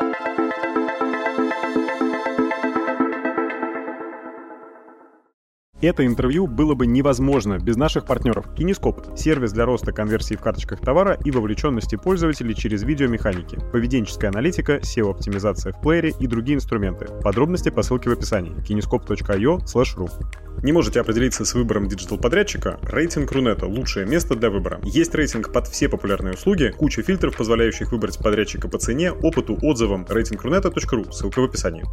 [0.00, 0.43] Thank you.
[5.80, 8.46] Это интервью было бы невозможно без наших партнеров.
[8.56, 14.78] Кинескоп– сервис для роста конверсии в карточках товара и вовлеченности пользователей через видеомеханики, поведенческая аналитика,
[14.78, 17.06] SEO-оптимизация в плеере и другие инструменты.
[17.22, 20.10] Подробности по ссылке в описании kinescope.io ru.
[20.62, 22.78] Не можете определиться с выбором диджитал-подрядчика?
[22.82, 24.80] Рейтинг Рунета– лучшее место для выбора.
[24.84, 30.06] Есть рейтинг под все популярные услуги, куча фильтров, позволяющих выбрать подрядчика по цене, опыту, отзывам.
[30.08, 31.12] Рейтинг.рунета.ру.
[31.12, 31.84] Ссылка в описании.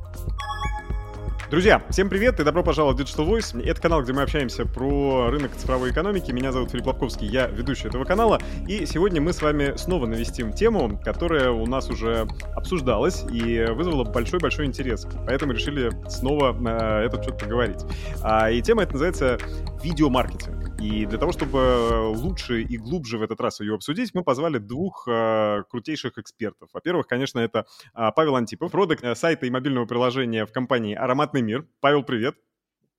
[1.52, 3.62] Друзья, всем привет и добро пожаловать в Digital Voice.
[3.62, 6.32] Это канал, где мы общаемся про рынок цифровой экономики.
[6.32, 8.40] Меня зовут Филипп Лобковский, я ведущий этого канала.
[8.70, 14.05] И сегодня мы с вами снова навестим тему, которая у нас уже обсуждалась и вызвала
[14.05, 15.05] большой-большой интерес.
[15.27, 17.82] Поэтому решили снова на этот счет поговорить.
[18.22, 19.38] А, и тема эта называется
[19.84, 20.80] видеомаркетинг.
[20.81, 25.07] И для того, чтобы лучше и глубже в этот раз ее обсудить, мы позвали двух
[25.07, 26.70] э, крутейших экспертов.
[26.73, 31.41] Во-первых, конечно, это э, Павел Антипов, продакт э, сайта и мобильного приложения в компании «Ароматный
[31.41, 31.67] мир».
[31.80, 32.35] Павел, привет.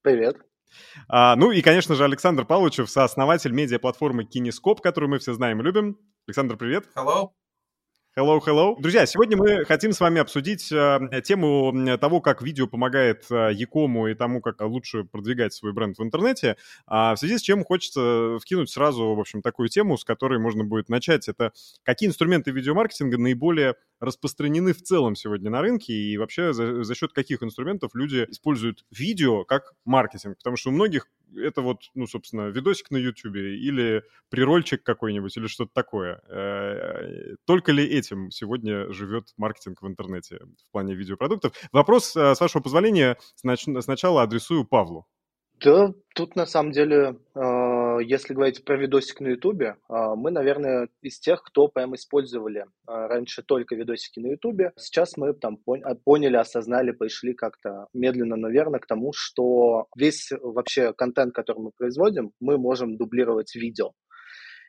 [0.01, 0.37] Привет.
[1.07, 5.63] А, ну и, конечно же, Александр Павловичев, сооснователь медиаплатформы Кинескоп, которую мы все знаем и
[5.63, 5.97] любим.
[6.25, 6.85] Александр, привет.
[6.95, 7.31] Hello.
[8.15, 8.75] Hello, hello.
[8.79, 14.13] Друзья, сегодня мы хотим с вами обсудить э, тему того, как видео помогает э, и
[14.13, 16.55] тому, как лучше продвигать свой бренд в интернете.
[16.85, 20.63] А в связи с чем хочется вкинуть сразу, в общем, такую тему, с которой можно
[20.63, 21.27] будет начать.
[21.27, 26.93] Это какие инструменты видеомаркетинга наиболее распространены в целом сегодня на рынке и вообще за, за
[26.93, 30.37] счет каких инструментов люди используют видео как маркетинг.
[30.37, 35.47] Потому что у многих это вот, ну, собственно, видосик на YouTube или прирольчик какой-нибудь или
[35.47, 36.21] что-то такое.
[36.29, 41.53] Э, только ли этим сегодня живет маркетинг в интернете в плане видеопродуктов?
[41.71, 45.07] Вопрос, э, с вашего позволения, сначала адресую Павлу.
[45.63, 50.89] Да, тут на самом деле, а, если говорить про видосик на Ютубе, а, мы, наверное,
[51.01, 54.73] из тех, кто прям использовали а, раньше только видосики на Ютубе.
[54.75, 55.57] Сейчас мы там
[56.03, 61.71] поняли, осознали, пришли как-то медленно, но верно к тому, что весь вообще контент, который мы
[61.77, 63.93] производим, мы можем дублировать видео.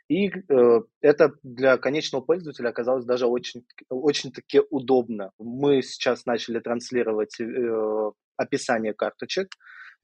[0.08, 5.30] И э, это для конечного пользователя оказалось даже очень, очень-таки удобно.
[5.38, 9.48] Мы сейчас начали транслировать э, описание карточек,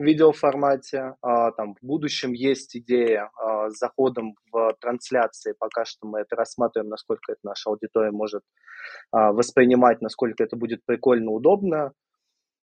[0.01, 1.15] видеоформате.
[1.23, 5.55] А, там, в будущем есть идея а, с заходом в трансляции.
[5.59, 8.43] Пока что мы это рассматриваем, насколько это наша аудитория может
[9.13, 11.93] а, воспринимать, насколько это будет прикольно, удобно.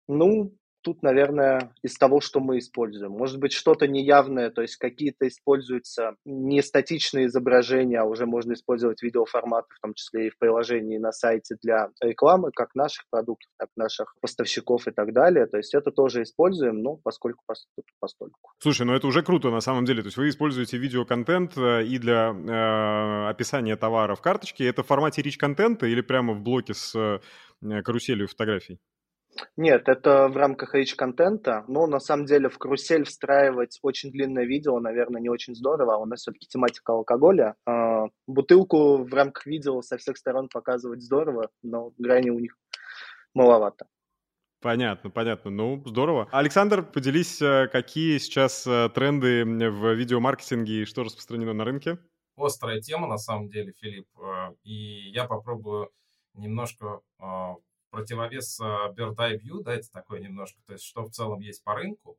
[0.08, 3.12] Ну, тут, наверное, из того, что мы используем.
[3.12, 9.02] Может быть, что-то неявное, то есть какие-то используются не статичные изображения, а уже можно использовать
[9.02, 13.68] видеоформаты, в том числе и в приложении на сайте для рекламы, как наших продуктов, так
[13.76, 15.46] и наших поставщиков и так далее.
[15.46, 17.42] То есть это тоже используем, но поскольку
[17.98, 18.52] постольку.
[18.58, 20.02] Слушай, ну это уже круто на самом деле.
[20.02, 24.66] То есть вы используете видеоконтент э, и для э, описания товара в карточке.
[24.66, 28.78] Это в формате rich контента или прямо в блоке с э, каруселью фотографий?
[29.56, 34.78] Нет, это в рамках H-контента, но на самом деле в карусель встраивать очень длинное видео,
[34.80, 35.96] наверное, не очень здорово.
[35.96, 37.54] У нас все-таки тематика алкоголя.
[37.66, 42.56] А, бутылку в рамках видео со всех сторон показывать здорово, но грани у них
[43.34, 43.86] маловато.
[44.60, 45.50] Понятно, понятно.
[45.50, 46.26] Ну, здорово.
[46.32, 51.98] Александр, поделись, э, какие сейчас э, тренды в видеомаркетинге и что распространено на рынке?
[52.36, 54.08] Острая тема, на самом деле, Филипп.
[54.18, 55.90] Э, и я попробую
[56.32, 57.00] немножко
[57.94, 61.62] противовес а, Bird Eye View, да, это такое немножко, то есть что в целом есть
[61.62, 62.18] по рынку.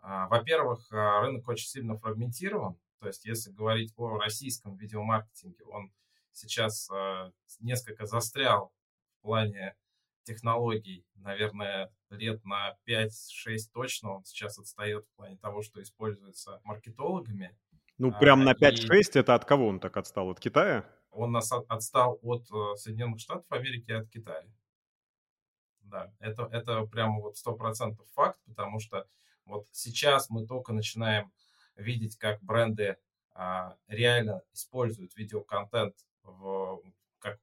[0.00, 5.90] А, во-первых, а, рынок очень сильно фрагментирован, то есть если говорить о российском видеомаркетинге, он
[6.32, 6.90] сейчас
[7.60, 8.70] несколько застрял
[9.18, 9.74] в плане
[10.24, 13.08] технологий, наверное, лет на 5-6
[13.72, 17.56] точно он сейчас отстает в плане того, что используется маркетологами.
[17.96, 19.18] Ну, прям на 5-6 и...
[19.18, 20.28] это от кого он так отстал?
[20.28, 20.84] От Китая?
[21.10, 24.44] Он нас отстал от э, Соединенных Штатов Америки и от Китая
[25.86, 29.06] да, это, это прямо вот сто процентов факт, потому что
[29.44, 31.32] вот сейчас мы только начинаем
[31.76, 32.96] видеть, как бренды
[33.34, 36.82] а, реально используют видеоконтент в,
[37.18, 37.38] как,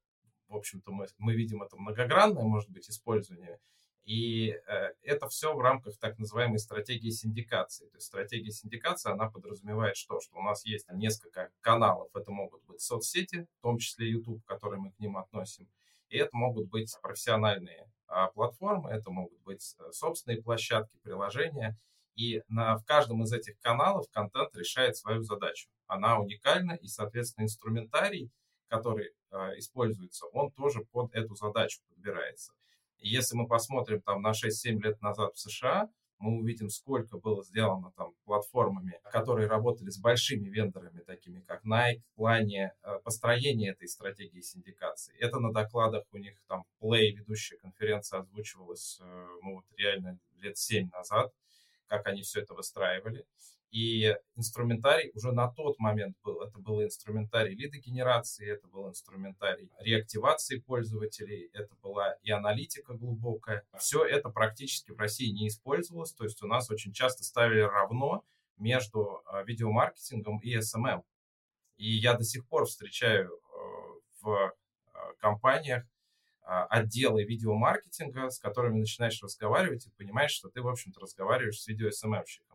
[0.48, 3.60] в общем-то, мы, мы видим это многогранное, может быть, использование,
[4.06, 7.88] и э, это все в рамках так называемой стратегии синдикации.
[7.88, 10.20] То есть стратегия синдикации, она подразумевает что?
[10.20, 12.14] Что у нас есть несколько каналов.
[12.14, 15.70] Это могут быть соцсети, в том числе YouTube, который мы к ним относим.
[16.10, 21.76] И это могут быть профессиональные а, платформы, это могут быть э, собственные площадки, приложения.
[22.16, 25.68] И на, в каждом из этих каналов контент решает свою задачу.
[25.88, 28.30] Она уникальна, и, соответственно, инструментарий,
[28.68, 32.54] который э, используется, он тоже под эту задачу подбирается.
[33.00, 35.90] И если мы посмотрим там на 6-7 лет назад в США,
[36.24, 42.00] мы увидим, сколько было сделано там платформами, которые работали с большими вендорами, такими как Nike,
[42.14, 45.14] в плане э, построения этой стратегии синдикации.
[45.20, 50.58] Это на докладах у них там Play, ведущая конференция, озвучивалась э, ну, вот реально лет
[50.58, 51.34] семь назад,
[51.88, 53.26] как они все это выстраивали.
[53.74, 56.44] И инструментарий уже на тот момент был.
[56.44, 63.66] Это был инструментарий лидогенерации, это был инструментарий реактивации пользователей, это была и аналитика глубокая.
[63.80, 66.14] Все это практически в России не использовалось.
[66.14, 68.24] То есть у нас очень часто ставили равно
[68.58, 71.02] между а, видеомаркетингом и SMM.
[71.78, 73.40] И я до сих пор встречаю э,
[74.22, 74.54] в
[74.94, 75.84] а, компаниях
[76.44, 81.68] а, отделы видеомаркетинга, с которыми начинаешь разговаривать и понимаешь, что ты, в общем-то, разговариваешь с
[81.68, 82.53] видео-СММщиком.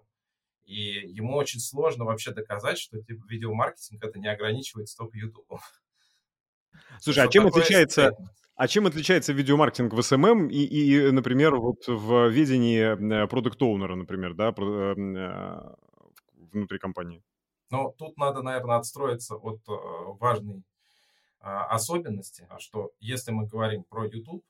[0.68, 5.58] И ему очень сложно вообще доказать, что типа, видеомаркетинг это не ограничивается только YouTube.
[7.00, 8.12] Слушай, а чем отличается,
[8.54, 14.34] а чем отличается видеомаркетинг в SMM и, и например, вот в ведении продукт оунера например,
[14.34, 15.74] да, э,
[16.52, 17.22] внутри компании?
[17.70, 19.72] Ну, тут надо, наверное, отстроиться от э,
[20.20, 20.64] важной
[21.40, 24.44] а, особенности, что если мы говорим про YouTube,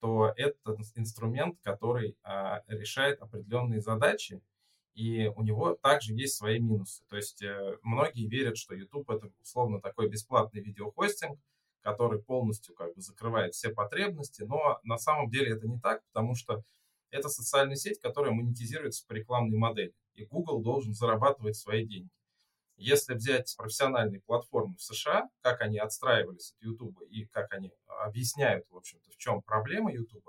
[0.00, 4.40] то это инструмент, который а, решает определенные задачи,
[4.94, 7.02] и у него также есть свои минусы.
[7.08, 11.38] То есть э, многие верят, что YouTube это условно такой бесплатный видеохостинг,
[11.80, 16.34] который полностью как бы закрывает все потребности, но на самом деле это не так, потому
[16.34, 16.62] что
[17.10, 22.10] это социальная сеть, которая монетизируется по рекламной модели, и Google должен зарабатывать свои деньги.
[22.76, 28.66] Если взять профессиональные платформы в США, как они отстраивались от YouTube и как они объясняют,
[28.70, 30.26] в общем-то, в чем проблема YouTube,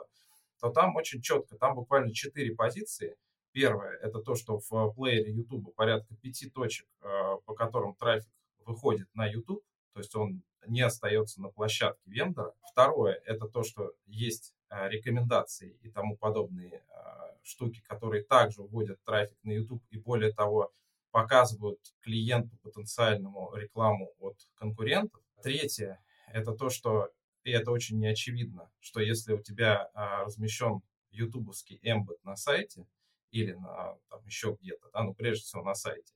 [0.59, 3.15] то там очень четко, там буквально четыре позиции–
[3.53, 8.33] Первое– это то, что в плеере YouTube порядка пяти точек, э, по которым трафик
[8.65, 9.63] выходит на YouTube,
[9.93, 12.55] то есть он не остается на площадке вендора.
[12.71, 17.01] Второе– это то, что есть э, рекомендации и тому подобные э,
[17.43, 20.71] штуки, которые также вводят трафик на YouTube и более того
[21.11, 25.21] показывают клиенту потенциальному рекламу от конкурентов.
[25.43, 27.11] Третье– это то, что,
[27.43, 32.87] и это очень неочевидно, что если у тебя размещен ютубовский эмбот на сайте–
[33.33, 36.13] или на, там, еще где-то, да, ну, прежде всего на сайте,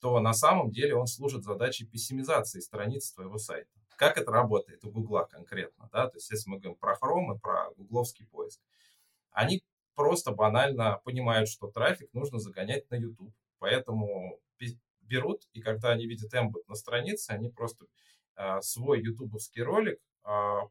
[0.00, 3.68] то на самом деле он служит задачей пессимизации страницы твоего сайта.
[3.96, 7.38] Как это работает у Гугла конкретно, да, то есть если мы говорим про Chrome и
[7.38, 8.60] про гугловский поиск,
[9.30, 9.62] они
[9.94, 14.40] просто банально понимают, что трафик нужно загонять на YouTube, поэтому
[15.02, 17.86] берут, и когда они видят эмбот на странице, они просто
[18.36, 20.07] э, свой ютубовский ролик а,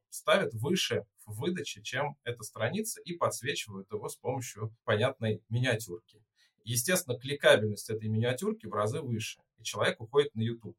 [0.09, 6.23] ставят выше в выдаче, чем эта страница, и подсвечивают его с помощью понятной миниатюрки.
[6.63, 10.77] Естественно, кликабельность этой миниатюрки в разы выше, и человек уходит на YouTube.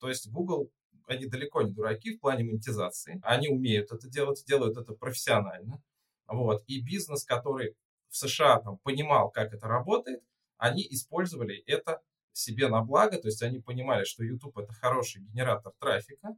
[0.00, 0.70] То есть Google,
[1.06, 3.20] они далеко не дураки в плане монетизации.
[3.22, 5.82] Они умеют это делать, делают это профессионально.
[6.26, 6.62] Вот.
[6.66, 7.76] И бизнес, который
[8.08, 10.22] в США там, понимал, как это работает,
[10.56, 15.72] они использовали это себе на благо, то есть они понимали, что YouTube это хороший генератор
[15.78, 16.36] трафика,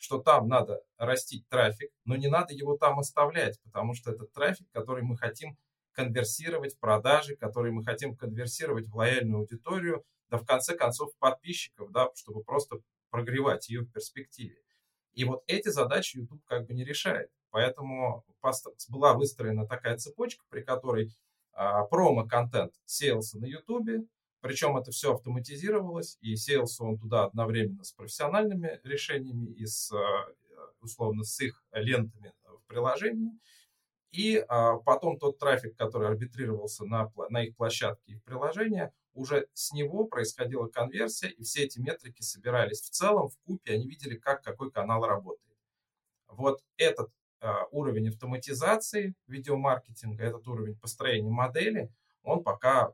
[0.00, 4.66] что там надо растить трафик, но не надо его там оставлять, потому что это трафик,
[4.72, 5.56] который мы хотим
[5.92, 11.90] конверсировать в продажи, который мы хотим конверсировать в лояльную аудиторию, да в конце концов подписчиков,
[11.92, 12.78] да, чтобы просто
[13.10, 14.56] прогревать ее в перспективе.
[15.12, 17.30] И вот эти задачи YouTube как бы не решает.
[17.50, 18.24] Поэтому
[18.88, 21.10] была выстроена такая цепочка, при которой
[21.52, 24.08] а, промо-контент сеялся на YouTube,
[24.40, 29.98] причем это все автоматизировалось, и сеялся он туда одновременно с профессиональными решениями и с, э,
[30.80, 33.32] условно, с их лентами в приложении.
[34.12, 39.46] И а, потом тот трафик, который арбитрировался на, на их площадке и в приложение, уже
[39.54, 44.16] с него происходила конверсия, и все эти метрики собирались в целом, в купе, они видели,
[44.16, 45.56] как какой канал работает.
[46.26, 51.92] Вот этот а, уровень автоматизации видеомаркетинга, этот уровень построения модели,
[52.22, 52.92] он пока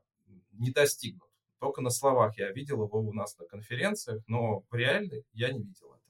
[0.53, 1.31] не достигнут.
[1.61, 5.63] Только на словах я видел его у нас на конференциях, но в реальной я не
[5.63, 6.07] видел этого.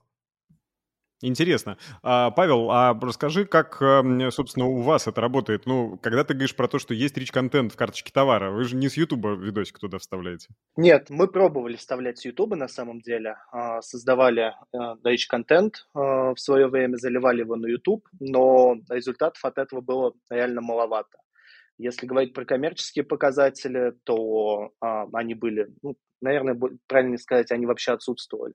[1.22, 1.78] Интересно.
[2.02, 5.64] А, Павел, а расскажи, как, эм, собственно, у вас это работает?
[5.64, 8.90] Ну, когда ты говоришь про то, что есть рич-контент в карточке товара, вы же не
[8.90, 10.48] с Ютуба видосик туда вставляете?
[10.76, 13.36] Нет, мы пробовали вставлять с Ютуба на самом деле.
[13.50, 19.56] А, создавали э, рич-контент э, в свое время, заливали его на Ютуб, но результатов от
[19.56, 21.16] этого было реально маловато.
[21.78, 27.92] Если говорить про коммерческие показатели, то а, они были, ну, наверное, правильно сказать, они вообще
[27.92, 28.54] отсутствовали.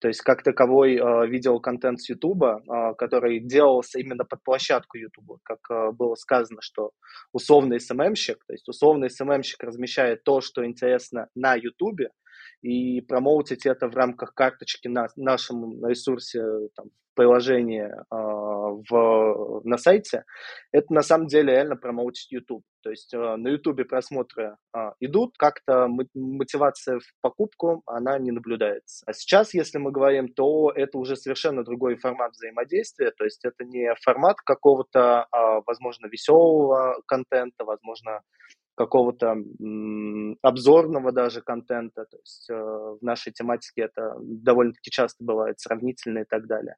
[0.00, 5.38] То есть как таковой э, видеоконтент с YouTube, э, который делался именно под площадку YouTube,
[5.42, 6.90] как э, было сказано, что
[7.32, 12.10] условный СММщик, то есть условный СММщик размещает то, что интересно на YouTube,
[12.62, 16.42] и промоутить это в рамках карточки на нашем ресурсе,
[16.74, 16.86] там,
[17.16, 20.24] приложение э, в, на сайте,
[20.70, 22.62] это на самом деле реально промоутить YouTube.
[22.82, 29.04] То есть э, на YouTube просмотры э, идут, как-то мотивация в покупку, она не наблюдается.
[29.06, 33.64] А сейчас, если мы говорим, то это уже совершенно другой формат взаимодействия, то есть это
[33.64, 38.20] не формат какого-то, э, возможно, веселого контента, возможно,
[38.76, 39.36] какого-то
[40.42, 42.04] обзорного даже контента.
[42.04, 46.76] То есть э, в нашей тематике это довольно-таки часто бывает сравнительно и так далее.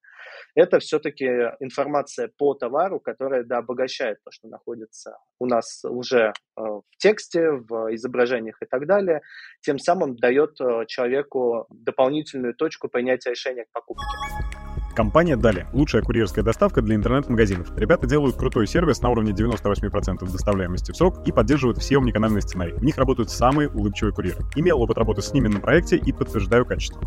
[0.54, 1.26] Это все-таки
[1.60, 7.50] информация по товару, которая да, обогащает то, что находится у нас уже э, в тексте,
[7.50, 9.20] в изображениях и так далее.
[9.60, 14.57] Тем самым дает э, человеку дополнительную точку принятия решения к покупке.
[14.98, 17.68] Компания Дали– лучшая курьерская доставка для интернет-магазинов.
[17.76, 22.72] Ребята делают крутой сервис на уровне 98% доставляемости в срок и поддерживают все омниканальные сценарии.
[22.72, 24.40] В них работают самые улыбчивые курьеры.
[24.56, 27.00] Имел опыт работы с ними на проекте и подтверждаю качество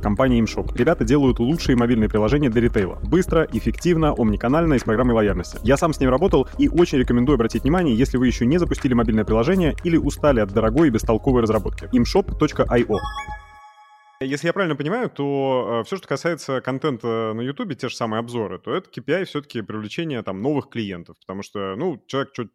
[0.00, 0.74] компания ImShop.
[0.76, 2.98] Ребята делают лучшие мобильные приложения для ритейла.
[3.02, 5.58] Быстро, эффективно, омниканально и с программой лояльности.
[5.62, 8.94] Я сам с ним работал и очень рекомендую обратить внимание, если вы еще не запустили
[8.94, 11.84] мобильное приложение или устали от дорогой и бестолковой разработки.
[11.92, 12.98] imshop.io
[14.24, 18.20] если я правильно понимаю, то э, все, что касается контента на YouTube, те же самые
[18.20, 22.48] обзоры, то это KPI все-таки привлечение там новых клиентов, потому что, ну, человек что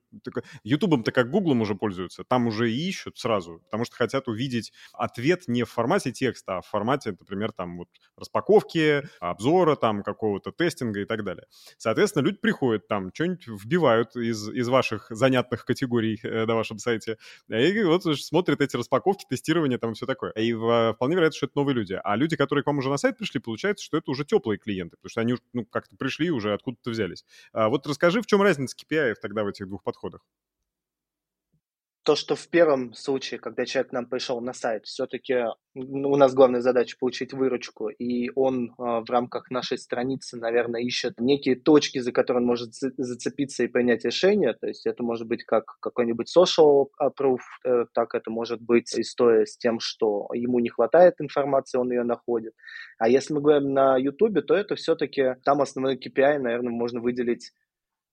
[0.64, 5.44] YouTube-то как Гуглом уже пользуется, там уже и ищут сразу, потому что хотят увидеть ответ
[5.48, 11.02] не в формате текста, а в формате, например, там вот распаковки, обзора, там какого-то тестинга
[11.02, 11.46] и так далее.
[11.78, 17.18] Соответственно, люди приходят там, что-нибудь вбивают из, из ваших занятных категорий э, на вашем сайте,
[17.48, 20.32] и вот смотрят эти распаковки, тестирование там и все такое.
[20.32, 22.00] И вполне вероятно, что это новые люди.
[22.04, 24.98] А люди, которые к вам уже на сайт пришли, получается, что это уже теплые клиенты,
[24.98, 27.26] потому что они ну, как-то пришли уже откуда-то взялись.
[27.54, 30.22] А вот расскажи, в чем разница KPI тогда в этих двух подходах?
[32.10, 36.34] То, что в первом случае, когда человек к нам пришел на сайт, все-таки у нас
[36.34, 42.00] главная задача получить выручку, и он а, в рамках нашей страницы, наверное, ищет некие точки,
[42.00, 44.56] за которые он может зацепиться и принять решение.
[44.56, 49.46] То есть это может быть как какой-нибудь social proof, э, так это может быть история
[49.46, 52.56] с тем, что ему не хватает информации, он ее находит.
[52.98, 57.52] А если мы говорим на YouTube, то это все-таки там основной KPI, наверное, можно выделить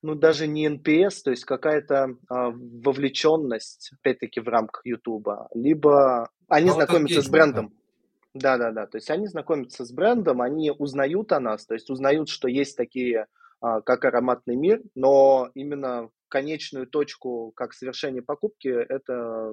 [0.07, 6.69] ну, даже не NPS, то есть какая-то а, вовлеченность, опять-таки, в рамках Ютуба, либо они
[6.69, 7.75] ну, знакомятся с брендом.
[8.33, 8.87] Да, да, да.
[8.87, 12.77] То есть они знакомятся с брендом, они узнают о нас, то есть узнают, что есть
[12.77, 13.27] такие,
[13.61, 19.53] а, как ароматный мир, но именно конечную точку, как совершение покупки, это,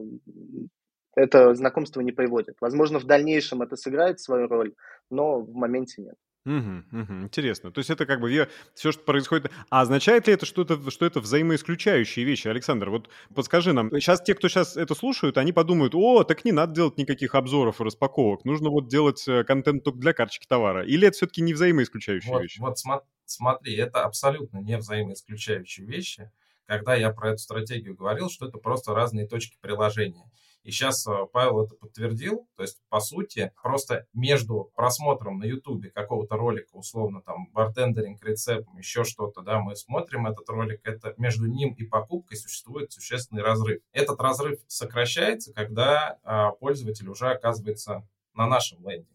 [1.15, 2.57] это знакомство не приводит.
[2.61, 4.75] Возможно, в дальнейшем это сыграет свою роль,
[5.09, 6.15] но в моменте нет.
[6.45, 7.71] Угу, угу, интересно.
[7.71, 9.49] То есть это как бы все, что происходит.
[9.69, 12.89] А означает ли это, что это, что это взаимоисключающие вещи, Александр?
[12.89, 13.89] Вот подскажи нам.
[13.91, 17.79] Сейчас те, кто сейчас это слушают, они подумают, о, так не надо делать никаких обзоров
[17.79, 18.43] и распаковок.
[18.43, 20.85] Нужно вот делать э, контент только для карточки товара.
[20.85, 22.59] Или это все-таки не взаимоисключающие вот, вещи?
[22.59, 22.77] Вот
[23.25, 26.29] смотри, это абсолютно не взаимоисключающие вещи.
[26.65, 30.29] Когда я про эту стратегию говорил, что это просто разные точки приложения.
[30.63, 32.47] И сейчас э, Павел это подтвердил.
[32.55, 38.67] То есть, по сути, просто между просмотром на Ютубе какого-то ролика, условно, там, бартендеринг, рецепт,
[38.77, 43.81] еще что-то, да, мы смотрим этот ролик, это между ним и покупкой существует существенный разрыв.
[43.91, 49.09] Этот разрыв сокращается, когда а, пользователь уже оказывается на нашем лендинге.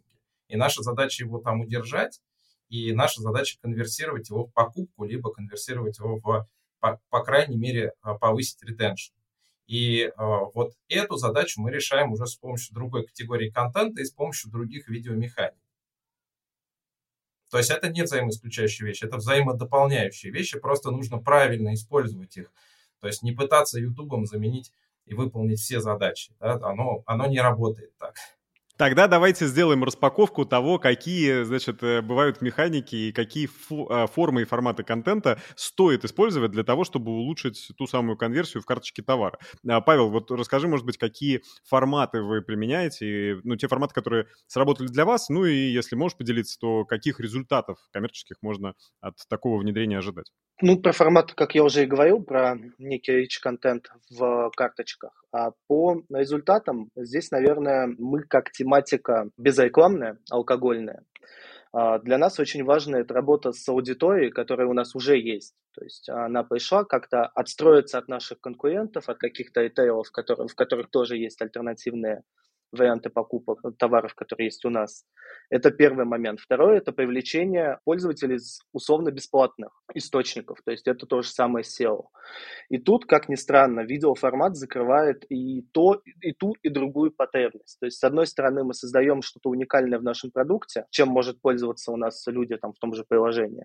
[0.49, 2.21] И наша задача его там удержать,
[2.69, 6.47] и наша задача конверсировать его в покупку, либо конверсировать его в,
[6.81, 9.18] по, по крайней мере, а, повысить ретеншн.
[9.69, 14.11] И э, вот эту задачу мы решаем уже с помощью другой категории контента и с
[14.11, 15.61] помощью других видеомеханик.
[17.51, 22.51] То есть это не взаимоисключающие вещи, это взаимодополняющие вещи, просто нужно правильно использовать их.
[23.01, 24.73] То есть не пытаться ютубом заменить
[25.05, 26.35] и выполнить все задачи.
[26.41, 26.55] Да?
[26.63, 28.17] Оно, оно не работает так.
[28.79, 34.45] Тогда давайте сделаем распаковку того, какие, значит, э, бывают механики и какие э, формы и
[34.45, 39.37] форматы контента стоит использовать для того, чтобы улучшить ту самую конверсию в карточке товара.
[39.69, 44.87] А, Павел, вот расскажи, может быть, какие форматы вы применяете, ну, те форматы, которые сработали
[44.87, 49.99] для вас, ну и если можешь поделиться, то каких результатов коммерческих можно от такого внедрения
[49.99, 50.31] ожидать?
[50.61, 55.25] Ну, про формат, как я уже и говорил, про некий rich контент в карточках.
[55.31, 61.05] А по результатам здесь, наверное, мы как тематика безрекламная, алкогольная,
[61.73, 65.55] а, для нас очень важна эта работа с аудиторией, которая у нас уже есть.
[65.75, 71.19] То есть она пришла как-то отстроиться от наших конкурентов, от каких-то ритейлов, в которых тоже
[71.19, 72.23] есть альтернативные
[72.73, 75.05] варианты покупок товаров, которые есть у нас.
[75.51, 76.41] Это первый момент.
[76.41, 82.07] Второе– это привлечение пользователей из условно-бесплатных источников, то есть это то же самое SEO.
[82.69, 87.79] И тут, как ни странно, видеоформат закрывает и, то, и ту, и другую потребность.
[87.81, 91.93] То есть, с одной стороны, мы создаем что-то уникальное в нашем продукте, чем может пользоваться
[91.93, 93.65] у нас люди там, в том же приложении.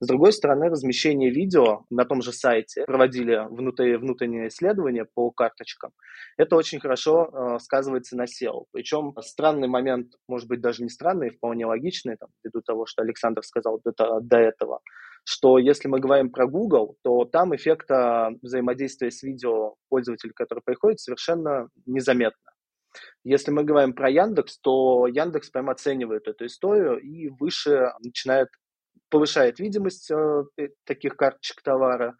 [0.00, 5.92] С другой стороны, размещение видео на том же сайте, проводили внутри, внутреннее исследование по карточкам,
[6.36, 8.26] это очень хорошо э, сказывается на.
[8.72, 13.42] Причем странный момент, может быть, даже не странный, вполне логичный, там, ввиду того, что Александр
[13.42, 14.80] сказал до, до этого,
[15.24, 21.00] что если мы говорим про Google, то там эффекта взаимодействия с видео пользователя, который приходит,
[21.00, 22.52] совершенно незаметно.
[23.24, 28.48] Если мы говорим про Яндекс, то Яндекс прям оценивает эту историю и выше начинает
[29.08, 32.14] повышает видимость э, таких карточек товара, а,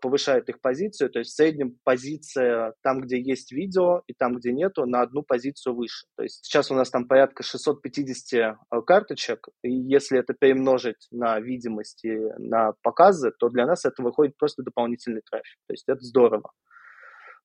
[0.00, 4.52] повышает их позицию, то есть в среднем позиция там, где есть видео, и там, где
[4.52, 6.06] нету, на одну позицию выше.
[6.16, 11.40] То есть сейчас у нас там порядка 650 а, карточек, и если это перемножить на
[11.40, 15.58] видимость и на показы, то для нас это выходит просто дополнительный трафик.
[15.66, 16.50] То есть это здорово.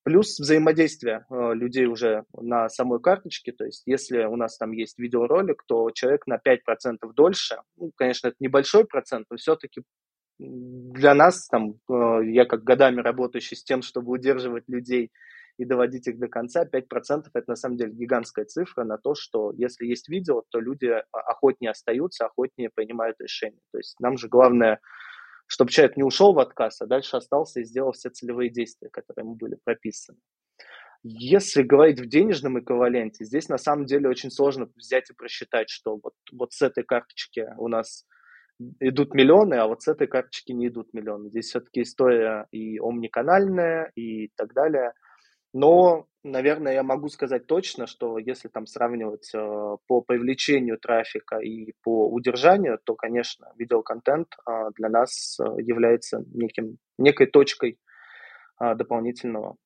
[0.04, 4.98] Плюс взаимодействие э, людей уже на самой карточке, то есть если у нас там есть
[4.98, 9.82] видеоролик, то человек на 5% дольше, ну, конечно, это небольшой процент, но все-таки
[10.38, 15.10] для нас, там, э, я как годами работающий с тем, чтобы удерживать людей
[15.56, 19.52] и доводить их до конца, 5% это на самом деле гигантская цифра на то, что
[19.56, 23.60] если есть видео, то люди охотнее остаются, охотнее принимают решения.
[23.72, 24.80] То есть нам же главное,
[25.48, 29.24] чтобы человек не ушел в отказ, а дальше остался и сделал все целевые действия, которые
[29.24, 30.18] ему были прописаны.
[31.02, 35.98] Если говорить в денежном эквиваленте, здесь на самом деле очень сложно взять и просчитать, что
[36.02, 38.04] вот, вот с этой карточки у нас
[38.80, 41.30] идут миллионы, а вот с этой карточки не идут миллионы.
[41.30, 44.92] Здесь все-таки история и омниканальная, и так далее.
[45.54, 49.38] Но, наверное, я могу сказать точно, что если там сравнивать э,
[49.86, 56.76] по привлечению трафика и по удержанию, то, конечно, видеоконтент э, для нас э, является неким,
[56.98, 57.78] некой точкой
[58.60, 59.56] э, дополнительного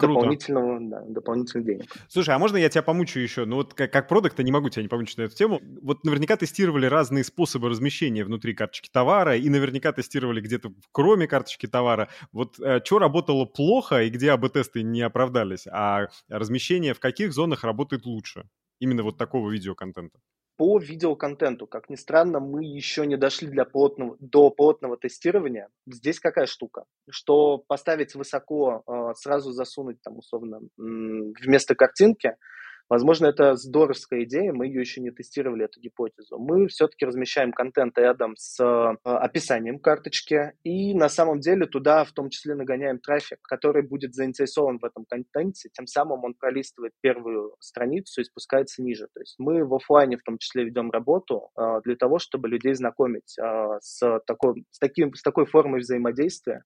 [0.00, 0.20] Круто.
[0.20, 1.92] дополнительного, да, дополнительных денег.
[2.08, 3.44] Слушай, а можно я тебя помучу еще?
[3.44, 5.60] Ну вот как, как продукт не могу тебя не помучить на эту тему.
[5.82, 11.66] Вот наверняка тестировали разные способы размещения внутри карточки товара, и наверняка тестировали где-то кроме карточки
[11.66, 12.08] товара.
[12.32, 17.64] Вот э, что работало плохо и где АБ-тесты не оправдались, а размещение в каких зонах
[17.64, 18.48] работает лучше?
[18.80, 20.18] Именно вот такого видеоконтента
[20.60, 25.70] по видеоконтенту, как ни странно, мы еще не дошли для плотного, до плотного тестирования.
[25.86, 26.84] Здесь какая штука?
[27.08, 32.36] Что поставить высоко, а, сразу засунуть там условно вместо картинки–
[32.90, 36.38] Возможно, это здоровская идея, мы ее еще не тестировали, эту гипотезу.
[36.38, 42.10] Мы все-таки размещаем контент рядом с э, описанием карточки, и на самом деле туда в
[42.10, 47.54] том числе нагоняем трафик, который будет заинтересован в этом контенте, тем самым он пролистывает первую
[47.60, 49.06] страницу и спускается ниже.
[49.14, 52.74] То есть мы в офлайне в том числе ведем работу э, для того, чтобы людей
[52.74, 56.64] знакомить э, с, такой, с, таким, с такой формой взаимодействия,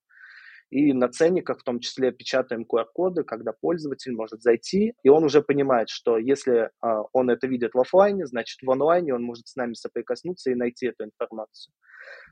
[0.74, 5.40] и на ценниках в том числе печатаем QR-коды, когда пользователь может зайти, и он уже
[5.40, 9.54] понимает, что если а, он это видит в офлайне, значит в онлайне он может с
[9.54, 11.72] нами соприкоснуться и найти эту информацию.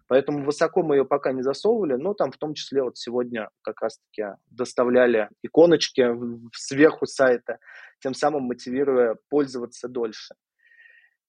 [0.08, 3.80] Поэтому высоко мы ее пока не засовывали, но там в том числе вот сегодня как
[3.80, 6.04] раз-таки доставляли иконочки
[6.52, 7.58] сверху сайта,
[8.00, 10.34] тем самым мотивируя пользоваться дольше.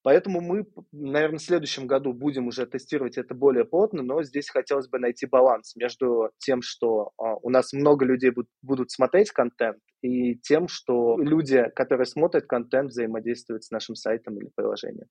[0.04, 4.90] Поэтому мы, наверное, в следующем году будем уже тестировать это более плотно, но здесь хотелось
[4.90, 9.78] бы найти баланс между тем, что а, у нас много людей будут, будут смотреть контент,
[10.02, 15.08] и тем, что люди, которые смотрят контент, взаимодействуют с нашим сайтом или приложением.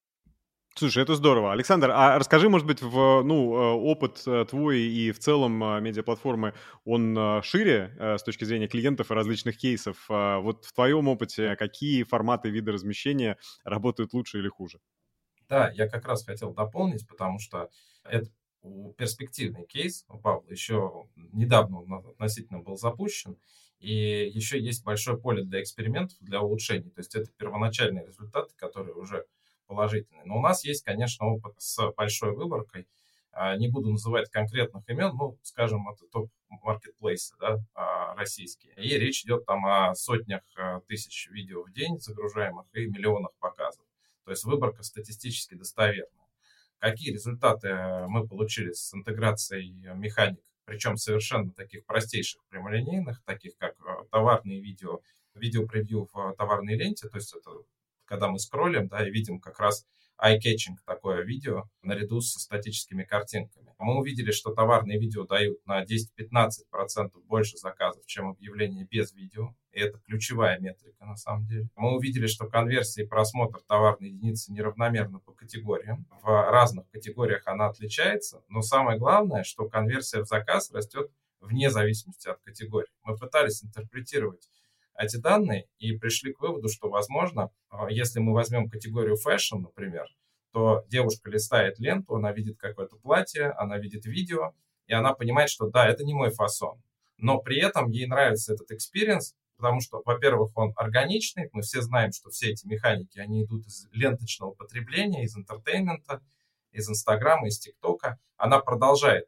[0.75, 1.53] Слушай, это здорово.
[1.53, 5.81] Александр, а расскажи, может быть, в, ну, э, опыт э, твой и в целом э,
[5.81, 6.55] медиаплатформы,
[6.85, 10.07] он шире с точки зрения клиентов и различных кейсов.
[10.09, 14.79] А вот в твоем опыте какие форматы вида размещения работают лучше или хуже?
[15.49, 17.69] Да, я как раз хотел дополнить, потому что
[18.05, 18.31] это
[18.97, 20.07] перспективный кейс.
[20.23, 23.37] Павел еще недавно он относительно был запущен,
[23.79, 26.91] и еще есть большое поле для экспериментов, для улучшений.
[26.91, 29.27] То есть это первоначальные результаты, которые уже
[29.73, 30.25] положительный.
[30.27, 32.87] Но у нас есть, конечно, опыт с большой выборкой.
[33.33, 38.75] А, не буду называть конкретных имен, ну, скажем, это топ-маркетплейсы да, а, российские.
[38.75, 43.85] И речь идет там о сотнях а, тысяч видео в день загружаемых и миллионах показов.
[44.25, 46.29] То есть выборка статистически достоверная.
[46.79, 47.75] Какие результаты
[48.09, 53.77] мы получили с интеграцией механик, причем совершенно таких простейших прямолинейных, таких как
[54.11, 55.01] товарные видео,
[55.35, 57.51] видео-превью в товарной ленте, то есть это
[58.05, 59.87] когда мы скроллим, да, и видим как раз
[60.23, 63.75] eye-catching такое видео наряду со статическими картинками.
[63.79, 69.55] Мы увидели, что товарные видео дают на 10-15% больше заказов, чем объявления без видео.
[69.73, 71.69] И это ключевая метрика на самом деле.
[71.75, 76.07] Мы увидели, что конверсия и просмотр товарной единицы неравномерно по категориям.
[76.23, 81.11] В разных категориях она отличается, но самое главное, что конверсия в заказ растет
[81.41, 82.91] вне зависимости от категории.
[83.03, 84.49] Мы пытались интерпретировать
[85.03, 90.07] эти данные и пришли к выводу, что, возможно, а, если мы возьмем категорию fashion, например,
[90.53, 94.53] то девушка листает ленту, она видит какое-то платье, она видит видео,
[94.87, 96.83] и она понимает, что да, это не мой фасон.
[97.17, 102.12] Но при этом ей нравится этот experience, потому что, во-первых, он органичный, мы все знаем,
[102.12, 106.21] что все эти механики, они идут из ленточного потребления, из entertainment а,
[106.73, 108.19] из Инстаграма, из ТикТока.
[108.37, 109.27] Она продолжает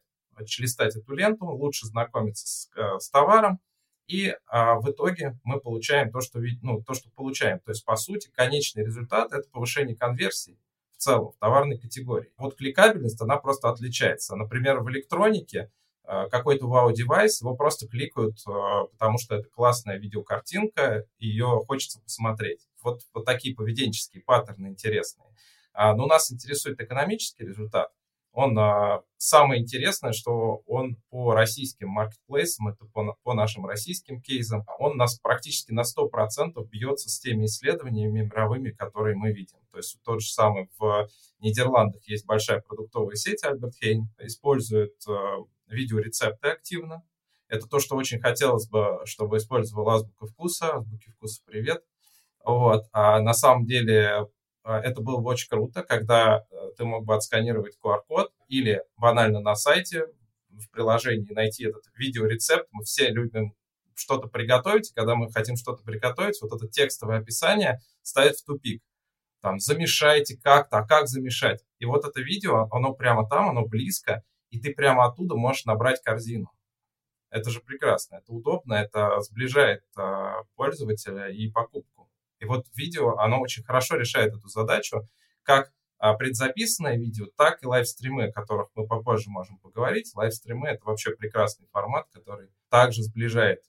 [0.57, 3.59] листать эту ленту, лучше знакомиться с, э, с товаром,
[4.07, 7.59] и а, в итоге мы получаем то, что, ну, то, что получаем.
[7.59, 10.59] То есть, по сути, конечный результат– это повышение конверсии
[10.91, 12.31] в целом в товарной категории.
[12.37, 14.35] Вот кликабельность, она просто отличается.
[14.35, 15.71] Например, в электронике
[16.03, 22.67] а, какой-то вау-девайс, его просто кликают, а, потому что это классная видеокартинка, ее хочется посмотреть.
[22.83, 25.27] Вот, вот такие поведенческие паттерны интересные.
[25.73, 27.91] А, но нас интересует экономический результат–
[28.35, 34.65] он а, самое интересное, что он по российским маркетплейсам, это по, по нашим российским кейсам,
[34.77, 39.57] он нас практически на 100% бьется с теми исследованиями мировыми, которые мы видим.
[39.71, 41.07] То есть тот же самый в
[41.39, 47.03] Нидерландах есть большая продуктовая сеть Альберт Хейн, использует а, видеорецепты активно.
[47.47, 50.75] Это то, что очень хотелось бы, чтобы использовала азбука вкуса.
[50.75, 51.85] Азбуки вкуса привет.
[52.43, 52.83] Вот.
[52.91, 54.27] А на самом деле
[54.71, 59.55] это было бы очень круто, когда э, ты мог бы отсканировать QR-код или банально на
[59.55, 60.07] сайте
[60.49, 62.67] в приложении найти этот видеорецепт.
[62.71, 63.53] Мы все любим
[63.93, 68.83] что-то приготовить, когда мы хотим что-то приготовить, вот это текстовое описание ставит в тупик.
[69.41, 71.63] Там, замешайте как-то, а как замешать?
[71.79, 76.01] И вот это видео, оно прямо там, оно близко, и ты прямо оттуда можешь набрать
[76.01, 76.51] корзину.
[77.29, 81.94] Это же прекрасно, это удобно, это сближает э, пользователя и покупку.
[82.39, 85.07] И вот видео, оно очень хорошо решает эту задачу,
[85.43, 90.11] как а, предзаписанное видео, так и лайвстримы, о которых мы попозже можем поговорить.
[90.13, 93.61] Лайвстримы— это вообще прекрасный формат, который также сближает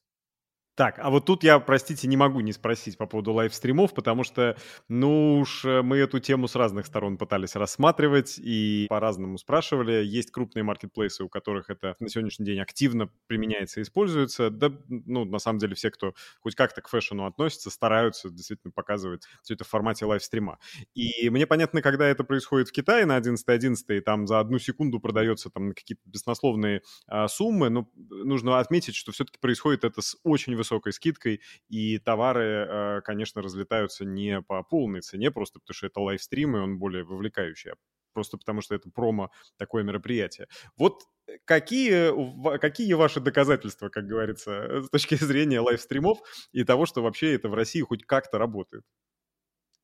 [0.77, 4.59] так, а вот тут я, простите, не могу не спросить по поводу лайвстримов, потому что,
[4.89, 10.05] ну уж э, мы эту тему с разных сторон пытались рассматривать и по-разному спрашивали.
[10.05, 14.51] Есть крупные маркетплейсы, у которых это на сегодняшний день активно применяется и используется.
[14.51, 19.25] Да, ну, на самом деле все, кто хоть как-то к фэшну относится, стараются действительно показывать
[19.43, 20.59] все это в формате лайвстрима.
[20.95, 25.01] И мне понятно, когда это происходит в Китае на 11.11, и там за одну секунду
[25.01, 30.55] продается там какие-то беснословные а, суммы, но нужно отметить, что все-таки происходит это с очень
[30.55, 35.87] высокой высокой скидкой, и товары, э, конечно, разлетаются не по полной цене, просто потому что
[35.87, 37.75] это лайвстрим, и он более вовлекающий, а
[38.13, 40.49] просто потому что это промо такое мероприятие.
[40.77, 41.03] Вот
[41.45, 46.19] какие, какие ваши доказательства, как говорится, с точки зрения лайвстримов
[46.53, 48.85] и того, что вообще это в России хоть как-то работает?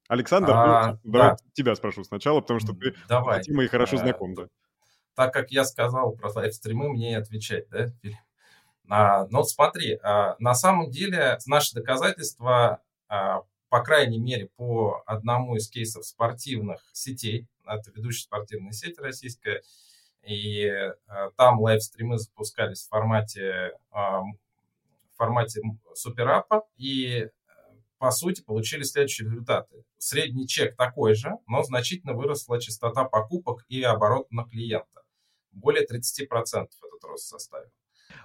[0.09, 1.37] Александр, а, ну, да.
[1.53, 3.43] тебя спрошу сначала, потому что ты Давай.
[3.43, 4.49] с темой хорошо знаком, да.
[5.15, 8.17] Так как я сказал про лайвстримы, мне и отвечать, да, Филипп?
[8.95, 15.57] А, но смотри, а, на самом деле наши доказательства, а, по крайней мере, по одному
[15.57, 19.63] из кейсов спортивных сетей, это ведущая спортивная сеть российская,
[20.25, 20.71] и
[21.39, 24.37] там лайвстримы запускались в формате, в
[25.17, 25.63] формате
[25.95, 27.31] суперапа, и
[27.97, 29.87] по сути, получили следующие результаты.
[29.97, 35.03] Средний чек такой же, но значительно выросла частота покупок и оборот на клиента.
[35.51, 37.71] Более 30% этот рост составил.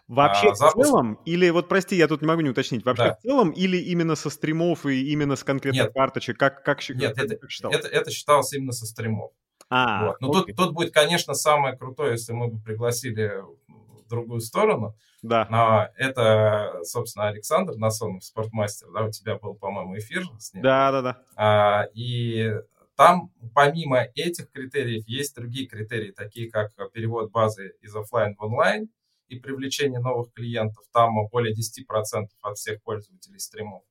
[0.08, 0.88] Вообще а, в запуск...
[0.88, 3.16] целом, или вот прости, я тут не могу не уточнить, вообще да.
[3.16, 5.94] в целом, или именно со стримов и именно с конкретных Нет.
[5.94, 7.78] карточек, как, как, Нет, как, это, как считалось?
[7.78, 9.32] Это, это считалось именно со стримов.
[9.70, 10.22] А, вот.
[10.22, 14.96] Но тут, тут будет, конечно, самое крутое, если мы бы пригласили в другую сторону.
[15.22, 15.48] Да.
[15.50, 20.64] Но это, собственно, Александр Насонов, спортмастер, да, у тебя был, по-моему, эфир с ним.
[20.64, 21.22] Да, да, да.
[21.36, 22.54] А, и
[22.96, 28.90] там, помимо этих критериев, есть другие критерии, такие как перевод базы из офлайн в онлайн,
[29.28, 30.86] и привлечение новых клиентов.
[30.94, 33.84] Там более 10% от всех пользователей стримов.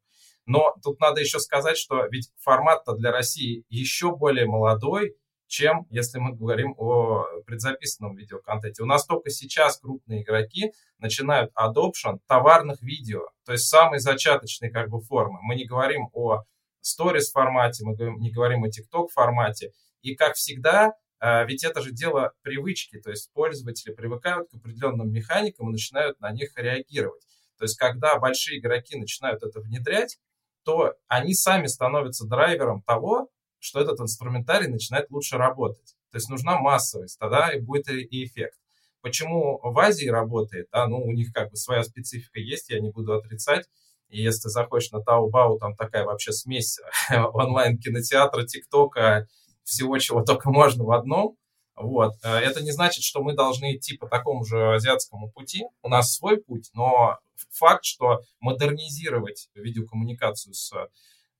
[0.46, 5.16] Но тут надо еще сказать, что ведь формат-то для России еще более молодой,
[5.48, 8.82] чем если мы говорим о предзаписанном видеоконтенте.
[8.82, 14.88] У нас только сейчас крупные игроки начинают adoption товарных видео, то есть самой зачаточной как
[14.88, 15.38] бы формы.
[15.42, 16.42] Мы не говорим о
[16.82, 19.72] stories формате, мы не говорим о TikTok формате.
[20.02, 25.68] И как всегда, ведь это же дело привычки, то есть пользователи привыкают к определенным механикам
[25.68, 27.22] и начинают на них реагировать.
[27.58, 30.18] То есть когда большие игроки начинают это внедрять,
[30.64, 35.96] то они сами становятся драйвером того, что этот инструментарий начинает лучше работать.
[36.10, 38.58] То есть нужна массовость, тогда и будет и эффект.
[39.00, 42.90] Почему в Азии работает, да, ну, у них как бы своя специфика есть, я не
[42.90, 43.66] буду отрицать.
[44.08, 46.78] И если ты заходишь на Таобао, там такая вообще смесь
[47.10, 49.28] онлайн-кинотеатра, ТикТока,
[49.66, 51.36] всего, чего только можно в одном.
[51.74, 52.14] Вот.
[52.22, 55.66] Э, это не значит, что мы должны идти по такому же азиатскому пути.
[55.82, 57.18] У нас свой путь, но
[57.50, 60.72] факт, что модернизировать видеокоммуникацию с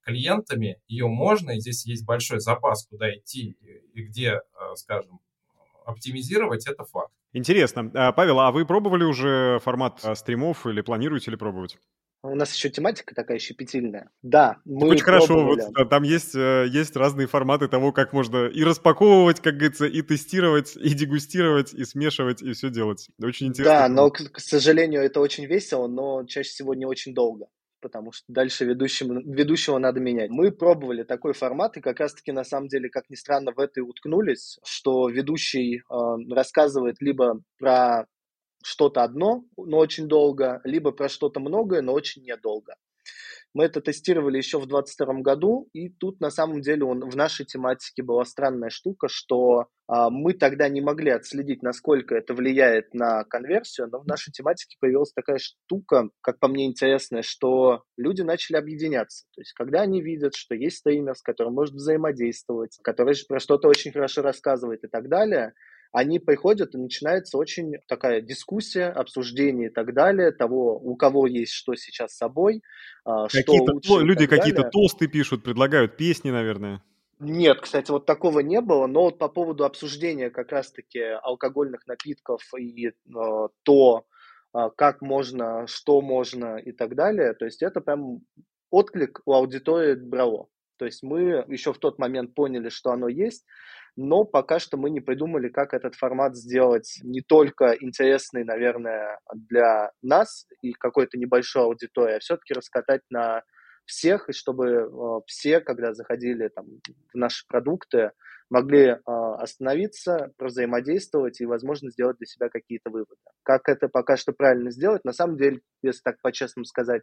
[0.03, 3.57] клиентами, ее можно, и здесь есть большой запас, куда идти
[3.95, 5.21] и где, э, скажем,
[5.85, 7.13] оптимизировать, это факт.
[7.33, 7.91] Интересно.
[7.95, 11.79] А, Павел, а вы пробовали уже формат э, стримов или планируете ли пробовать?
[12.31, 14.11] У нас еще тематика такая щепетильная.
[14.23, 18.65] Да, мы Очень хорошо, вот там есть, э, есть разные форматы того, как можно и
[18.65, 23.09] распаковывать, как говорится, и тестировать, и дегустировать, и смешивать, и все делать.
[23.23, 23.75] Очень интересно.
[23.75, 27.47] Да, но, к, к сожалению, это очень весело, но чаще всего не очень долго
[27.83, 30.31] потому что дальше ведущему, ведущего надо менять.
[30.31, 33.79] Мы пробовали такой формат, и как раз-таки, на самом деле, как ни странно, в это
[33.79, 38.07] и уткнулись, что ведущий э, рассказывает либо про
[38.67, 42.75] что-то одно, но очень долго, либо про что-то многое, но очень недолго.
[43.55, 47.47] Мы это тестировали еще в 2022 году, и тут на самом деле он, в нашей
[47.47, 53.25] тематике была странная штука, что а, мы тогда не могли отследить, насколько это влияет на
[53.25, 58.57] конверсию, но в нашей тематике появилась такая штука, как по мне интересная, что люди начали
[58.57, 59.25] объединяться.
[59.35, 63.69] То есть когда они видят, что есть стример, с которым может взаимодействовать, который про что-то
[63.69, 65.55] очень хорошо рассказывает и так далее,
[65.97, 71.53] они приходят, и начинается очень такая дискуссия, обсуждение и так далее, того, у кого есть
[71.53, 72.63] что сейчас с собой,
[73.07, 74.05] а, что лучше.
[74.05, 76.83] Люди какие-то тосты пишут, предлагают песни, наверное.
[77.19, 82.43] Нет, кстати, вот такого не было, но вот по поводу обсуждения как раз-таки алкогольных напитков
[82.59, 82.93] и э,
[83.63, 84.05] то,
[84.53, 88.21] э, как можно, что можно и так далее, то есть это прям
[88.71, 90.49] отклик у аудитории брало.
[90.77, 93.47] То есть мы еще в тот момент поняли, что оно есть,
[93.97, 99.91] но пока что мы не придумали, как этот формат сделать не только интересный, наверное, для
[100.03, 103.43] нас и какой-то небольшой аудитории, а все-таки раскатать на
[103.87, 106.67] всех, и чтобы э, все, когда заходили там,
[107.13, 108.11] в наши продукты,
[108.51, 113.17] могли э, остановиться, взаимодействовать и, возможно, сделать для себя какие-то выводы.
[113.43, 117.03] Как это пока что правильно сделать, на самом деле, если так по-честному сказать,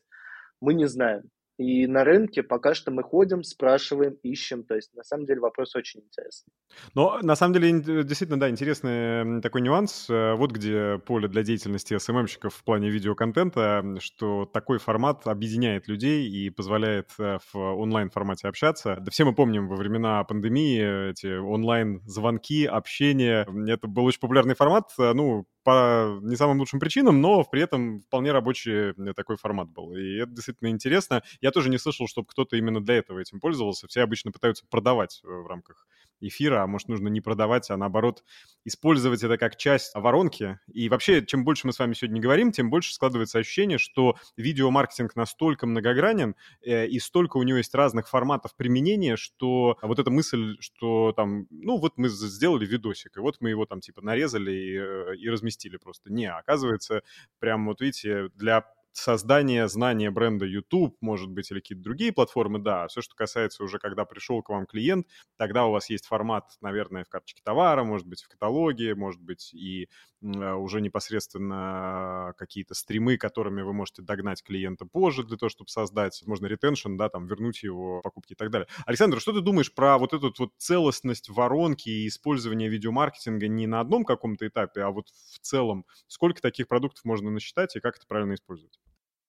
[0.62, 1.24] мы не знаем.
[1.58, 4.64] И на рынке пока что мы ходим, спрашиваем, ищем.
[4.64, 6.52] То есть, на самом деле, вопрос очень интересный.
[6.96, 10.10] Но, на самом деле, действительно, да, интересный такой нюанс.
[10.10, 16.28] Э, вот где поле для деятельности СММщиков в плане видеоконтента, что такой формат объединяет людей
[16.28, 18.98] и позволяет э, в онлайн-формате общаться.
[19.00, 23.48] Да все мы помним во времена пандемии эти онлайн-звонки, общение.
[23.68, 24.90] Это был очень популярный формат.
[24.98, 29.70] Э, ну, по не самым лучшим причинам, но при этом вполне рабочий э, такой формат
[29.70, 29.96] был.
[29.96, 31.24] И это действительно интересно.
[31.42, 33.88] Я тоже не слышал, чтобы кто-то именно для этого этим пользовался.
[33.88, 35.88] Все обычно пытаются продавать э, в рамках
[36.20, 38.24] эфира, а может нужно не продавать, а наоборот
[38.66, 40.60] использовать это как часть воронки.
[40.72, 45.16] И вообще, чем больше мы с вами сегодня говорим, тем больше складывается ощущение, что видеомаркетинг
[45.16, 50.58] настолько многогранен э, и столько у него есть разных форматов применения, что вот эта мысль,
[50.60, 54.78] что там, ну вот мы сделали видосик, и вот мы его там типа нарезали и,
[54.78, 56.12] э, и разместили просто.
[56.12, 57.04] Не, оказывается,
[57.40, 62.88] прям вот видите, для создание знания бренда YouTube, может быть, или какие-то другие платформы, да.
[62.88, 67.04] Все, что касается уже, когда пришел к вам клиент, тогда у вас есть формат, наверное,
[67.04, 69.90] в карточке товара, может быть, в каталоге, может быть, и
[70.24, 76.22] а, уже непосредственно какие-то стримы, которыми вы можете догнать клиента позже для того, чтобы создать,
[76.26, 78.68] можно ретеншн, да, там, вернуть его покупки и так далее.
[78.86, 83.80] Александр, что ты думаешь про вот эту вот целостность воронки и использование видеомаркетинга не на
[83.80, 85.86] одном каком-то этапе, а вот в целом?
[86.08, 88.83] Сколько таких продуктов можно насчитать и как это правильно использовать?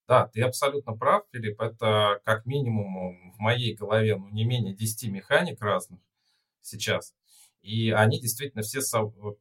[0.06, 1.60] Да, ты абсолютно прав, Филипп.
[1.60, 6.00] Это как минимум в моей голове ну, не менее 10 механик разных
[6.60, 7.14] сейчас.
[7.62, 8.80] И они действительно все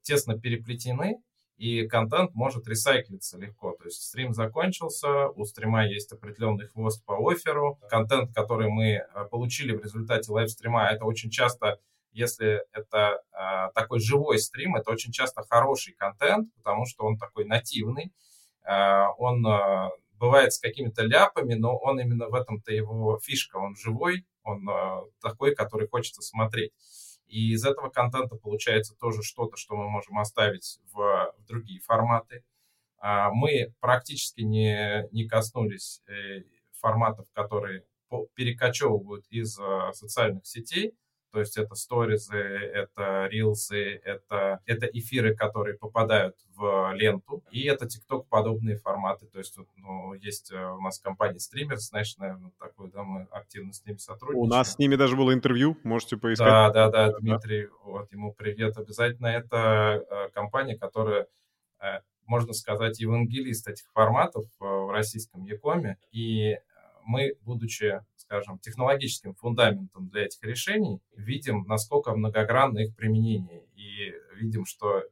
[0.02, 1.22] тесно переплетены,
[1.58, 3.74] и контент может ресайклиться легко.
[3.74, 7.80] То есть стрим закончился, у стрима есть определенный хвост по оферу.
[7.90, 11.80] Контент, который мы э, получили в результате лайвстрима, это очень часто
[12.14, 17.46] если это э, такой живой стрим, это очень часто хороший контент, потому что он такой
[17.46, 18.14] нативный,
[18.64, 19.90] э, он э,
[20.24, 25.02] бывает с какими-то ляпами, но он именно в этом-то его фишка, он живой, он э,
[25.22, 26.72] такой, который хочется смотреть.
[27.28, 32.46] И из этого контента получается тоже что-то, что мы можем оставить в, другие форматы.
[33.00, 37.84] А мы практически не, не коснулись э, форматов, которые
[38.34, 40.94] перекочевывают из э, социальных сетей.
[41.34, 47.86] То есть это сторизы, это рилсы, это, это эфиры, которые попадают в ленту, и это
[47.86, 49.26] TikTok подобные форматы.
[49.26, 53.74] То есть ну, есть э, у нас компания Streamers, знаешь, наверное, такой, да, мы активно
[53.74, 54.46] с ними сотрудничаем.
[54.46, 56.46] У нас с ними даже было интервью, можете поискать.
[56.46, 59.26] Да, да, да, Дмитрий, вот ему привет обязательно.
[59.26, 61.26] Это э, компания, которая
[61.80, 65.98] э, можно сказать, евангелист этих форматов в российском Якоме.
[66.12, 66.60] И
[67.06, 68.02] мы, будучи
[68.34, 73.64] скажем, технологическим фундаментом для этих решений, видим, насколько многогранно их применение.
[73.76, 75.04] И видим, что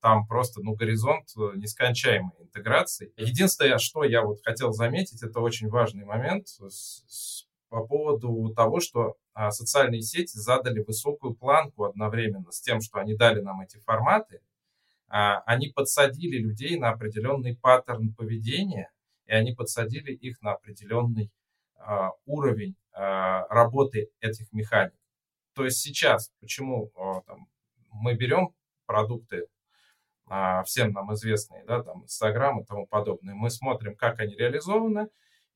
[0.00, 3.12] там просто, ну, горизонт нескончаемой интеграции.
[3.16, 8.78] Единственное, что я вот хотел заметить, это очень важный момент с, с, по поводу того,
[8.78, 13.78] что а, социальные сети задали высокую планку одновременно с тем, что они дали нам эти
[13.78, 14.40] форматы,
[15.08, 18.92] а, они подсадили людей на определенный паттерн поведения,
[19.26, 21.32] и они подсадили их на определенный
[22.26, 24.94] уровень а, работы этих механик.
[25.54, 27.48] То есть сейчас, почему а, там,
[27.90, 28.54] мы берем
[28.86, 29.46] продукты,
[30.64, 35.08] всем нам известные, да, там, Инстаграм и тому подобное, мы смотрим, как они реализованы,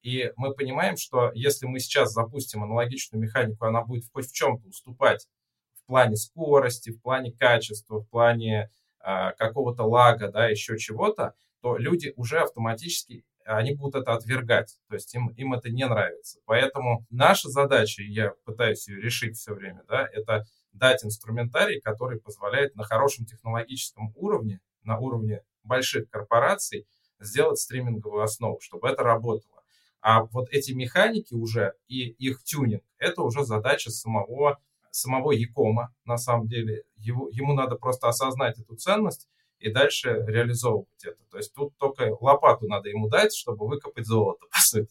[0.02, 4.68] и мы понимаем, что если мы сейчас запустим аналогичную механику, она будет хоть в чем-то
[4.68, 5.28] уступать
[5.74, 11.76] в плане скорости, в плане качества, в плане э, какого-то лага, да, еще чего-то, то
[11.76, 16.38] люди уже автоматически они будут это отвергать, то есть им, им это не нравится.
[16.46, 22.20] Поэтому наша задача, и я пытаюсь ее решить все время, да, это дать инструментарий, который
[22.20, 26.86] позволяет на хорошем технологическом уровне, на уровне больших корпораций,
[27.18, 29.62] сделать стриминговую основу, чтобы это работало.
[30.00, 36.16] А вот эти механики уже и их тюнинг, это уже задача самого, самого Якома, на
[36.16, 36.84] самом деле.
[36.96, 39.28] Его, ему надо просто осознать эту ценность
[39.58, 41.18] и дальше реализовывать это.
[41.30, 44.90] То есть тут только лопату надо ему дать, чтобы выкопать золото, по сути.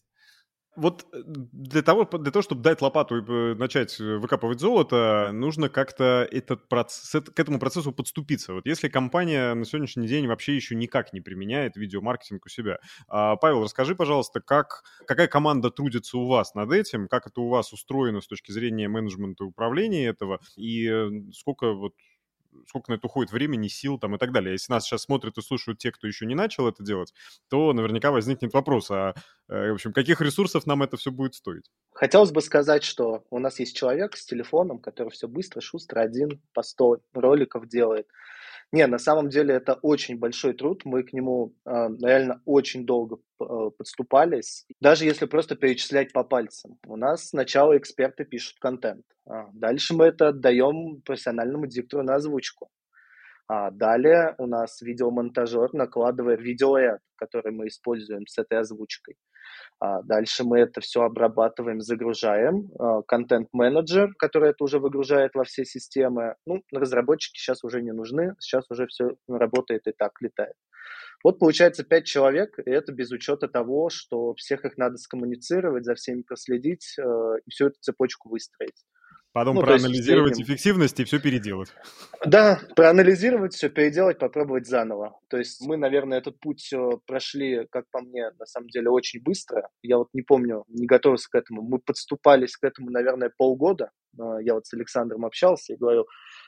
[0.76, 5.32] Вот э, для того, для того, чтобы дать лопату и э, начать э, выкапывать золото,
[5.34, 8.54] нужно как-то этот процесс, к этому процессу подступиться.
[8.54, 12.80] Вот если компания на сегодняшний день вообще еще никак не применяет видеомаркетинг у себя.
[13.08, 17.48] А, Павел, расскажи, пожалуйста, как, какая команда трудится у вас над этим, как это у
[17.48, 20.92] вас устроено с точки зрения менеджмента и управления этого, и
[21.32, 21.94] сколько вот
[22.68, 24.54] сколько на это уходит времени, сил там и так далее.
[24.54, 27.14] Если нас сейчас смотрят и слушают те, кто еще не начал это делать,
[27.50, 29.14] то наверняка возникнет вопрос, а,
[29.48, 31.70] э, в общем, каких ресурсов нам это все будет стоить?
[31.94, 36.42] Хотелось бы сказать, что у нас есть человек с телефоном, который все быстро, шустро, один
[36.54, 38.08] по 100 роликов делает.
[38.76, 40.82] Не, на самом деле это очень большой труд.
[40.84, 41.70] Мы к нему э,
[42.04, 43.46] реально очень долго э,
[43.78, 44.66] подступались.
[44.82, 46.78] Даже если просто перечислять по пальцам.
[46.86, 49.06] У нас сначала эксперты пишут контент.
[49.26, 52.68] А дальше мы это отдаем профессиональному диктору на озвучку.
[53.48, 59.16] А далее у нас видеомонтажер накладывает видеоряд, который мы используем с этой озвучкой.
[59.80, 62.70] А дальше мы это все обрабатываем, загружаем.
[62.80, 66.36] А, контент-менеджер, который это уже выгружает во все системы.
[66.46, 70.56] Ну, разработчики сейчас уже не нужны, сейчас уже все работает и так, летает.
[71.24, 75.96] Вот получается пять человек, и это без учета того, что всех их надо скоммуницировать, за
[75.96, 77.04] всеми проследить э,
[77.46, 78.86] и всю эту цепочку выстроить.
[79.36, 81.68] Потом ну, проанализировать есть, эффективность и все переделать.
[82.26, 85.20] Да, проанализировать, все переделать, попробовать заново.
[85.28, 86.74] То есть мы, наверное, этот путь
[87.06, 89.68] прошли, как по мне, на самом деле очень быстро.
[89.82, 91.64] Я вот не помню, не готовился к этому.
[91.64, 93.92] Мы подступались к этому, наверное, полгода.
[94.18, 96.06] А, я вот с Александром общался и говорил,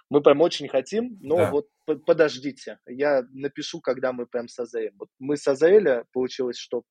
[0.10, 1.52] мы прям очень хотим, но да.
[1.52, 1.67] вот
[2.06, 4.93] подождите, я напишу, когда мы прям созреем.
[4.97, 6.84] Вот мы созрели, получилось, что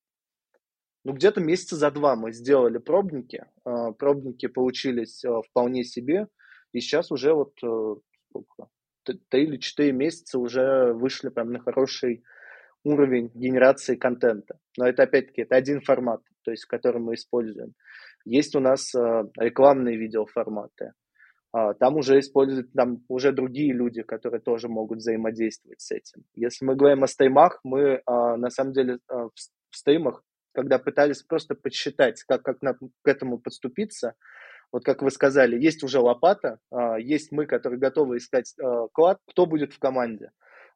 [1.07, 3.45] ну, где-то месяца за два мы сделали пробники.
[3.65, 6.27] А, пробники получились а, вполне себе.
[6.73, 7.95] И сейчас уже вот э,
[9.29, 12.25] три или четыре месяца уже вышли прям на хороший
[12.83, 14.59] уровень генерации контента.
[14.77, 17.75] Но это опять-таки это один формат, то есть который мы используем.
[18.25, 20.93] Есть у нас а, рекламные видеоформаты.
[21.79, 26.25] Там уже используют, там уже другие люди, которые тоже могут взаимодействовать с этим.
[26.35, 29.31] Если мы говорим о стримах, мы на самом деле в
[29.71, 30.23] стримах
[30.57, 34.15] когда пытались просто подсчитать, как, как нам к этому подступиться.
[34.73, 39.19] Вот как вы сказали, есть уже лопата, а, есть мы, которые готовы искать а, клад,
[39.31, 40.31] кто будет в команде.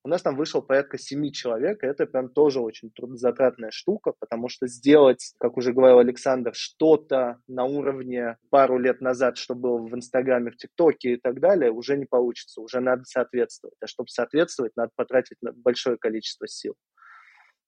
[0.04, 4.48] У нас там вышел порядка семи человек, и это прям тоже очень трудозатратная штука, потому
[4.50, 9.94] что сделать, как уже говорил Александр, что-то на уровне пару лет назад, что было в
[9.94, 13.76] Инстаграме, в ТикТоке и так далее, уже не получится, уже надо соответствовать.
[13.82, 16.74] А чтобы соответствовать, надо потратить большое количество сил.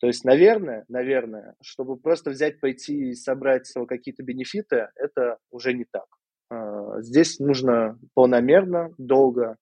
[0.03, 5.85] То есть, наверное, наверное, чтобы просто взять, пойти и собрать какие-то бенефиты, это уже не
[5.89, 6.07] так.
[6.51, 9.59] А, здесь нужно полномерно, долго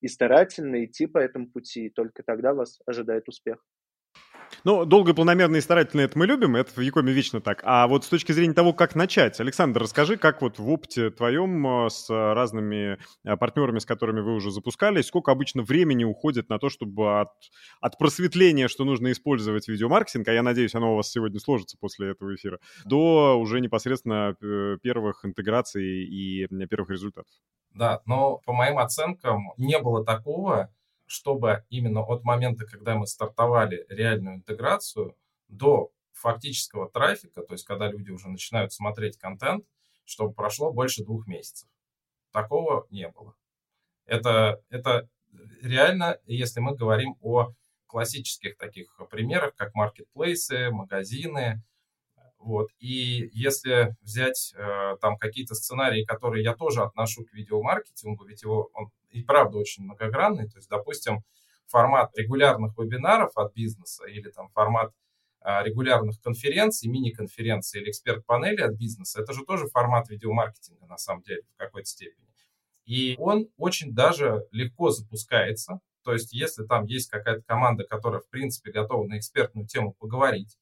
[0.00, 3.62] и старательно идти по этому пути, и только тогда вас ожидает успех.
[4.64, 7.62] Ну, долго, планомерно и старательно это мы любим, это в Якоме вечно так.
[7.64, 11.86] А вот с точки зрения того, как начать, Александр, расскажи, как вот в опыте твоем
[11.86, 16.60] э, с разными э, партнерами, с которыми вы уже запускались, сколько обычно времени уходит на
[16.60, 17.30] то, чтобы от,
[17.80, 22.10] от просветления, что нужно использовать видеомаркетинг, а я надеюсь, оно у вас сегодня сложится после
[22.10, 27.32] этого эфира, до уже непосредственно э, первых интеграций и первых результатов?
[27.74, 30.70] Да, но по моим оценкам не было такого,
[31.12, 35.14] чтобы именно от момента, когда мы стартовали реальную интеграцию,
[35.46, 39.66] до фактического трафика, то есть когда люди уже начинают смотреть контент,
[40.06, 41.68] чтобы прошло больше двух месяцев.
[42.30, 43.34] Такого не было.
[44.06, 45.06] Это, это
[45.60, 47.52] реально, если мы говорим о
[47.86, 51.62] классических таких примерах, как маркетплейсы, магазины,
[52.42, 52.70] вот.
[52.80, 58.68] И если взять э, там какие-то сценарии, которые я тоже отношу к видеомаркетингу, ведь его
[58.74, 61.22] он и правда очень многогранный, то есть, допустим,
[61.68, 64.92] формат регулярных вебинаров от бизнеса или там формат
[65.44, 71.22] э, регулярных конференций, мини-конференций или эксперт-панели от бизнеса, это же тоже формат видеомаркетинга на самом
[71.22, 72.26] деле в какой-то степени.
[72.86, 78.28] И он очень даже легко запускается, то есть если там есть какая-то команда, которая в
[78.28, 80.58] принципе готова на экспертную тему поговорить,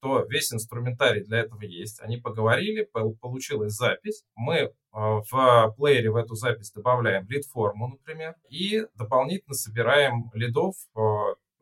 [0.00, 2.00] то весь инструментарий для этого есть.
[2.00, 2.88] Они поговорили,
[3.20, 4.24] получилась запись.
[4.34, 11.00] Мы э, в плеере в эту запись добавляем лид-форму, например, и дополнительно собираем лидов, э,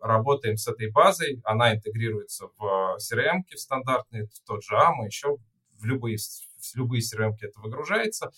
[0.00, 5.36] работаем с этой базой, она интегрируется в CRM, в стандартные, в тот же AMA, еще
[5.78, 8.30] в любые, в любые CRM это выгружается.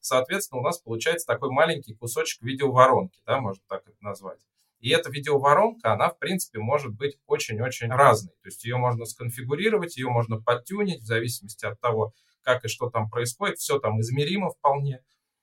[0.00, 4.40] Соответственно, у нас получается такой маленький кусочек видеоворонки, да, можно так это назвать.
[4.80, 8.34] И эта видеоворонка, она, в принципе, может быть очень-очень разной.
[8.42, 12.12] То есть ее можно сконфигурировать, ее можно подтюнить в зависимости от того,
[12.42, 13.58] как и что там происходит.
[13.58, 15.00] Все там измеримо вполне.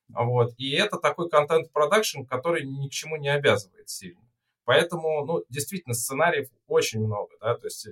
[0.09, 0.53] Вот.
[0.57, 4.21] И это такой контент-продакшн, который ни к чему не обязывает сильно.
[4.65, 7.91] Поэтому, ну, действительно, сценариев очень много, да, то есть, э,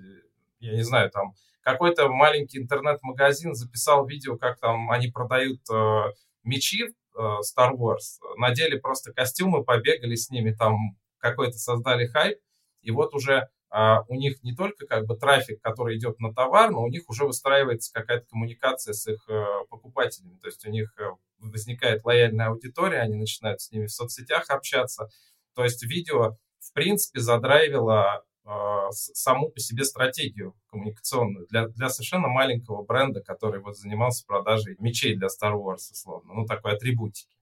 [0.60, 6.04] я не знаю, там, какой-то маленький интернет-магазин записал видео, как там они продают э,
[6.44, 12.40] мечи э, Star Wars, надели просто костюмы, побегали с ними там какой-то создали хайп,
[12.82, 16.72] и вот уже а, у них не только как бы трафик, который идет на товар,
[16.72, 20.38] но у них уже выстраивается какая-то коммуникация с их э, покупателями.
[20.42, 21.06] То есть у них э,
[21.40, 25.10] возникает лояльная аудитория, они начинают с ними в соцсетях общаться.
[25.56, 28.50] То есть видео, в принципе, задрайвило э,
[28.92, 35.16] саму по себе стратегию коммуникационную для, для совершенно маленького бренда, который вот занимался продажей мечей
[35.16, 37.38] для Star Wars, условно, ну, такой атрибутики.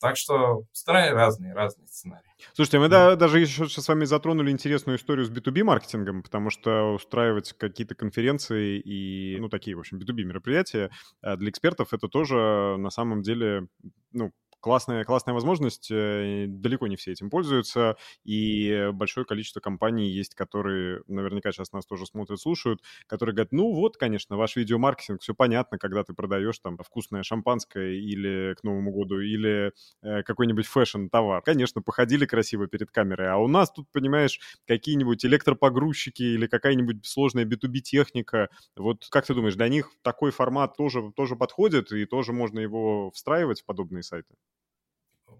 [0.00, 2.26] Так что сценарии разные, разные сценарии.
[2.52, 3.16] Слушайте, мы да.
[3.16, 8.78] даже еще с вами затронули интересную историю с B2B маркетингом, потому что устраивать какие-то конференции
[8.78, 10.90] и, ну, такие, в общем, B2B мероприятия
[11.22, 13.68] э, для экспертов это тоже на самом деле,
[14.12, 14.32] ну,
[14.66, 21.02] классная, классная возможность, э, далеко не все этим пользуются, и большое количество компаний есть, которые
[21.06, 25.78] наверняка сейчас нас тоже смотрят, слушают, которые говорят, ну вот, конечно, ваш видеомаркетинг, все понятно,
[25.78, 31.42] когда ты продаешь там вкусное шампанское или к Новому году, или э, какой-нибудь фэшн-товар.
[31.42, 37.44] Конечно, походили красиво перед камерой, а у нас тут, понимаешь, какие-нибудь электропогрузчики или какая-нибудь сложная
[37.44, 38.48] B2B-техника.
[38.76, 43.10] Вот как ты думаешь, для них такой формат тоже, тоже подходит, и тоже можно его
[43.12, 44.34] встраивать в подобные сайты?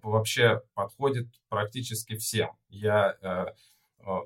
[0.02, 2.50] Вообще подходит практически всем.
[2.68, 3.46] Я э,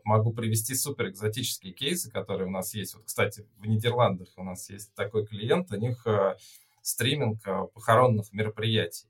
[0.04, 2.94] могу привести супер экзотические кейсы, которые у нас есть.
[2.94, 6.36] Вот, кстати, в Нидерландах у нас есть такой клиент, у них э,
[6.82, 9.08] стриминг э, похоронных мероприятий.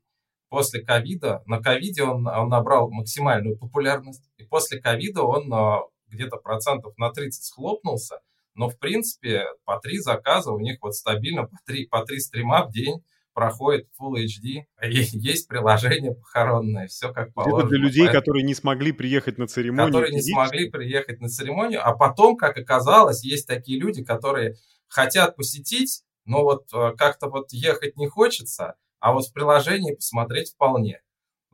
[0.48, 6.36] После ковида, на ковиде он, он набрал максимальную популярность, и после ковида он э, где-то
[6.36, 8.20] процентов на 30 схлопнулся,
[8.54, 12.66] но в принципе по три заказа у них вот стабильно по три, по три стрима
[12.66, 13.02] в день
[13.32, 17.60] проходит Full HD, есть приложение похоронное, все как положено.
[17.60, 19.86] Это для людей, Поэтому, которые не смогли приехать на церемонию.
[19.86, 24.56] Которые не смогли приехать на церемонию, а потом, как оказалось, есть такие люди, которые
[24.88, 30.50] хотят посетить, но вот э, как-то вот ехать не хочется, а вот в приложении посмотреть
[30.50, 31.00] вполне.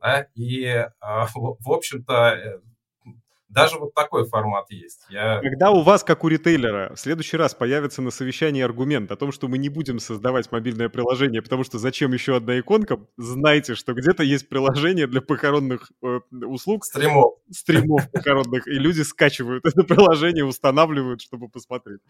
[0.01, 0.27] Да?
[0.35, 2.61] И, э, в общем-то, э,
[3.49, 5.05] даже вот такой формат есть.
[5.09, 5.41] Я...
[5.41, 9.31] Когда у вас, как у ритейлера, в следующий раз появится на совещании аргумент о том,
[9.31, 13.95] что мы не будем создавать мобильное приложение, потому что зачем еще одна иконка, знайте, что
[13.95, 16.85] где-то есть приложение для похоронных э, услуг.
[16.85, 17.35] Стримов.
[17.51, 18.67] Стримов похоронных.
[18.67, 22.01] И люди скачивают это приложение, устанавливают, чтобы посмотреть.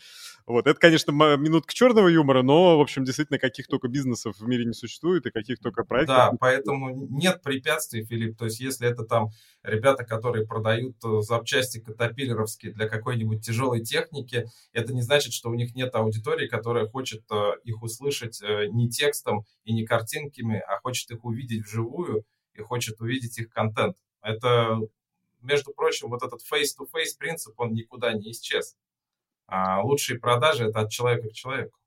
[0.46, 0.66] Вот.
[0.66, 4.72] Это, конечно, минутка черного юмора, но, в общем, действительно, каких только бизнесов в мире не
[4.72, 6.16] существует и каких только проектов.
[6.16, 8.38] Да, поэтому нет препятствий, Филипп.
[8.38, 9.28] То есть, если это там
[9.62, 15.54] ребята, которые продают э, запчасти катапиллеровские для какой-нибудь тяжелой техники, это не значит, что у
[15.54, 20.78] них нет аудитории, которая хочет э, их услышать э, не текстом и не картинками, а
[20.80, 22.24] хочет их увидеть вживую
[22.54, 23.96] и хочет увидеть их контент.
[24.22, 24.78] Это,
[25.42, 28.76] между прочим, вот этот face-to-face принцип, он никуда не исчез.
[29.46, 31.78] А лучшие продажи– это от человека к человеку.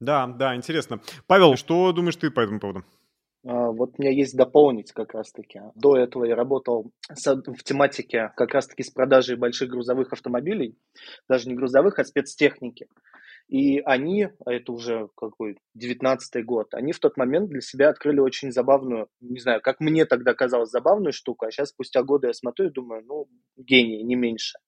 [0.00, 1.00] Да, да, интересно.
[1.26, 2.84] Павел, что думаешь ты по этому поводу?
[3.46, 5.60] А, вот у меня есть дополнить как раз-таки.
[5.74, 10.76] До этого я работал в тематике как раз-таки с продажей больших грузовых автомобилей,
[11.28, 12.86] даже не грузовых, а спецтехники.
[13.48, 18.20] И они, а это уже какой, 19 год, они в тот момент для себя открыли
[18.20, 22.32] очень забавную, не знаю, как мне тогда казалось, забавную штуку, а сейчас спустя годы я
[22.32, 23.26] смотрю и думаю, ну,
[23.56, 24.58] гений, не меньше.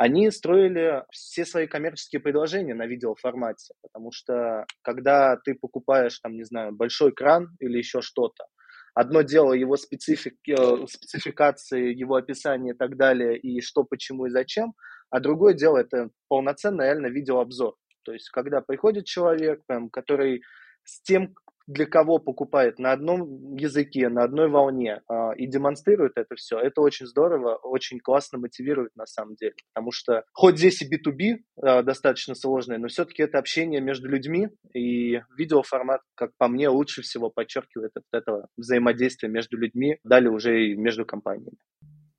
[0.00, 6.44] Они строили все свои коммерческие предложения на видеоформате, потому что когда ты покупаешь, там, не
[6.44, 8.46] знаю, большой кран или еще что-то,
[8.94, 14.30] Одно дело его специфик, э, спецификации, его описание и так далее, и что, почему и
[14.30, 14.74] зачем,
[15.10, 17.76] а другое дело это полноценный реально видеообзор.
[18.02, 20.42] То есть, когда приходит человек, прям, который
[20.82, 21.34] с тем,
[21.70, 26.80] для кого покупает на одном языке, на одной волне э, и демонстрирует это все, это
[26.80, 29.54] очень здорово, очень классно мотивирует на самом деле.
[29.72, 34.08] Потому что хоть здесь и B2B э, а, достаточно сложное, но все-таки это общение между
[34.08, 40.66] людьми, и видеоформат, как по мне, лучше всего подчеркивает это взаимодействие между людьми, далее уже
[40.66, 41.56] и между компаниями.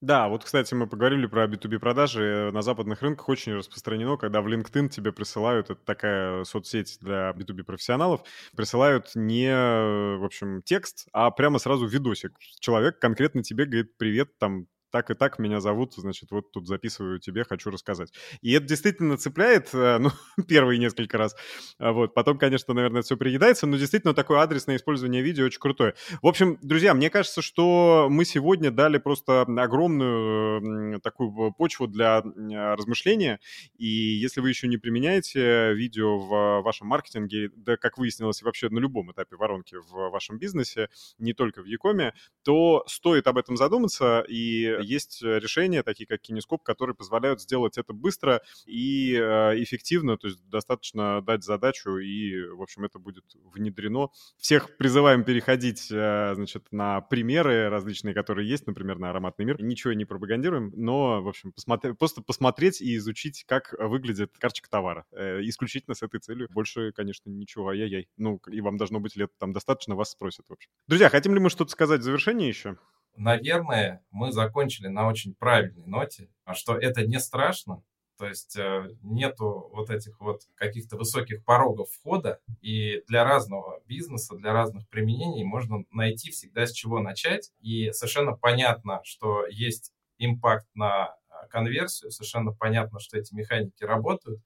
[0.01, 2.49] Да, вот, кстати, мы поговорили про B2B продажи.
[2.51, 7.63] На западных рынках очень распространено, когда в LinkedIn тебе присылают, это такая соцсеть для B2B
[7.63, 8.21] профессионалов,
[8.55, 12.31] присылают не, в общем, текст, а прямо сразу видосик.
[12.59, 17.19] Человек конкретно тебе говорит, привет, там, так и так меня зовут, значит, вот тут записываю
[17.19, 18.11] тебе, хочу рассказать.
[18.41, 20.11] И это действительно цепляет, э, ну,
[20.47, 21.35] первые несколько раз.
[21.79, 25.95] А вот, потом, конечно, наверное, все приедается, но действительно такое адресное использование видео очень крутое.
[26.21, 33.39] В общем, друзья, мне кажется, что мы сегодня дали просто огромную такую почву для размышления,
[33.77, 38.79] и если вы еще не применяете видео в вашем маркетинге, да, как выяснилось, вообще на
[38.79, 42.13] любом этапе воронки в вашем бизнесе, не только в Якоме,
[42.43, 47.77] то стоит об этом задуматься, и есть э, решения, такие как Кинескоп, которые позволяют сделать
[47.77, 53.23] это быстро и э, эффективно, то есть достаточно дать задачу, и, в общем, это будет
[53.43, 54.09] внедрено.
[54.37, 59.61] Всех призываем переходить, э, значит, на примеры различные, которые есть, например, на ароматный мир.
[59.61, 65.05] Ничего не пропагандируем, но, в общем, посмотри, просто посмотреть и изучить, как выглядит карточка товара.
[65.11, 66.47] Исключительно с этой целью.
[66.51, 68.07] Больше, конечно, ничего, ай-яй-яй.
[68.17, 70.69] Ну, и вам должно быть лет там достаточно, вас спросят, в общем.
[70.87, 72.77] Друзья, хотим ли мы что-то сказать в завершение еще?
[73.15, 77.83] Наверное, мы закончили на очень правильной ноте, а что это не страшно,
[78.21, 84.35] то есть э, нету вот этих вот каких-то высоких порогов входа, и для разного бизнеса,
[84.35, 90.67] для разных применений можно найти всегда с чего начать, и совершенно понятно, что есть импакт
[90.75, 94.39] на э, конверсию, совершенно понятно, что эти механики работают,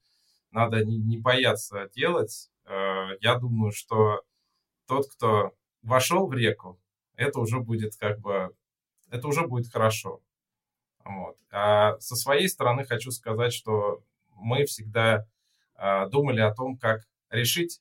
[0.50, 2.50] надо не, не бояться делать.
[2.64, 4.22] Э, я думаю, что
[4.88, 5.52] тот, кто
[5.82, 6.80] вошел в реку,
[7.16, 8.54] это уже будет как бы,
[9.10, 10.20] это уже будет хорошо.
[11.04, 11.36] Вот.
[11.50, 14.02] А со своей стороны хочу сказать, что
[14.34, 15.26] мы всегда
[15.74, 17.80] а, думали о том, как решить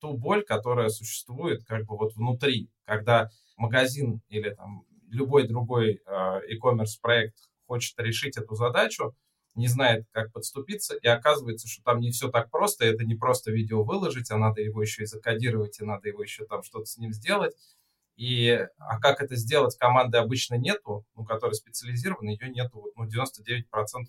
[0.00, 6.40] ту боль, которая существует как бы вот внутри, когда магазин или там любой другой а,
[6.46, 7.36] e-commerce проект
[7.66, 9.14] хочет решить эту задачу,
[9.54, 13.52] не знает, как подступиться, и оказывается, что там не все так просто, это не просто
[13.52, 16.98] видео выложить, а надо его еще и закодировать, и надо его еще там что-то с
[16.98, 17.54] ним сделать.
[18.16, 18.48] И,
[18.78, 23.64] а как это сделать, команды обычно нету, ну, которая специализирована, ее нету ну, 99%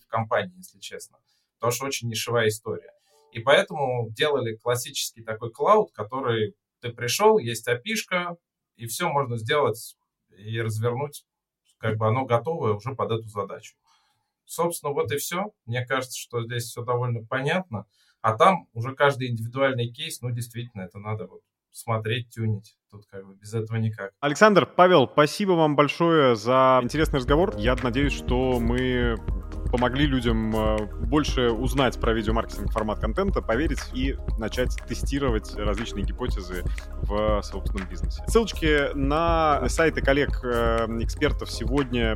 [0.07, 1.17] компаний, если честно.
[1.55, 2.91] Потому что очень нишевая история.
[3.31, 8.37] И поэтому делали классический такой клауд, который ты пришел, есть опишка,
[8.75, 9.97] и все можно сделать
[10.29, 11.25] и развернуть,
[11.77, 13.75] как бы оно готовое уже под эту задачу.
[14.45, 15.51] Собственно, вот и все.
[15.65, 17.87] Мне кажется, что здесь все довольно понятно.
[18.21, 21.41] А там уже каждый индивидуальный кейс, ну, действительно, это надо вот
[21.75, 22.77] смотреть, тюнить.
[22.89, 24.11] Тут как бы без этого никак.
[24.19, 27.55] Александр, Павел, спасибо вам большое за интересный разговор.
[27.57, 29.17] Я надеюсь, что мы
[29.75, 36.63] помогли людям э, больше узнать про видеомаркетинг формат контента, поверить и начать тестировать различные гипотезы
[37.01, 38.23] в собственном бизнесе.
[38.25, 40.87] Ссылочки на сайты коллег э,
[41.47, 42.15] сегодня,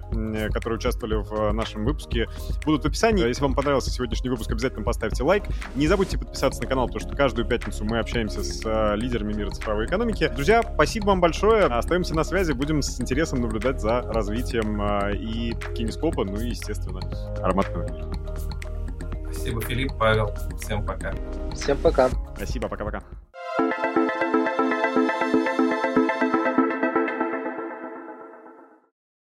[0.53, 2.29] которые участвовали в нашем выпуске,
[2.63, 3.27] будут в описании.
[3.27, 5.43] Если вам понравился сегодняшний выпуск, обязательно поставьте лайк.
[5.75, 9.49] Не забудьте подписаться на канал, потому что каждую пятницу мы общаемся с э, лидерами мира
[9.49, 10.31] цифровой экономики.
[10.33, 11.65] Друзья, спасибо вам большое.
[11.65, 14.81] Остаемся на связи, будем с интересом наблюдать за развитием
[15.11, 17.01] и кинескопа, ну и, естественно,
[17.49, 18.05] ароматного мира.
[19.23, 20.33] Спасибо, Филипп, Павел.
[20.59, 21.13] Всем пока.
[21.53, 22.09] Всем пока.
[22.35, 23.03] Спасибо, пока-пока.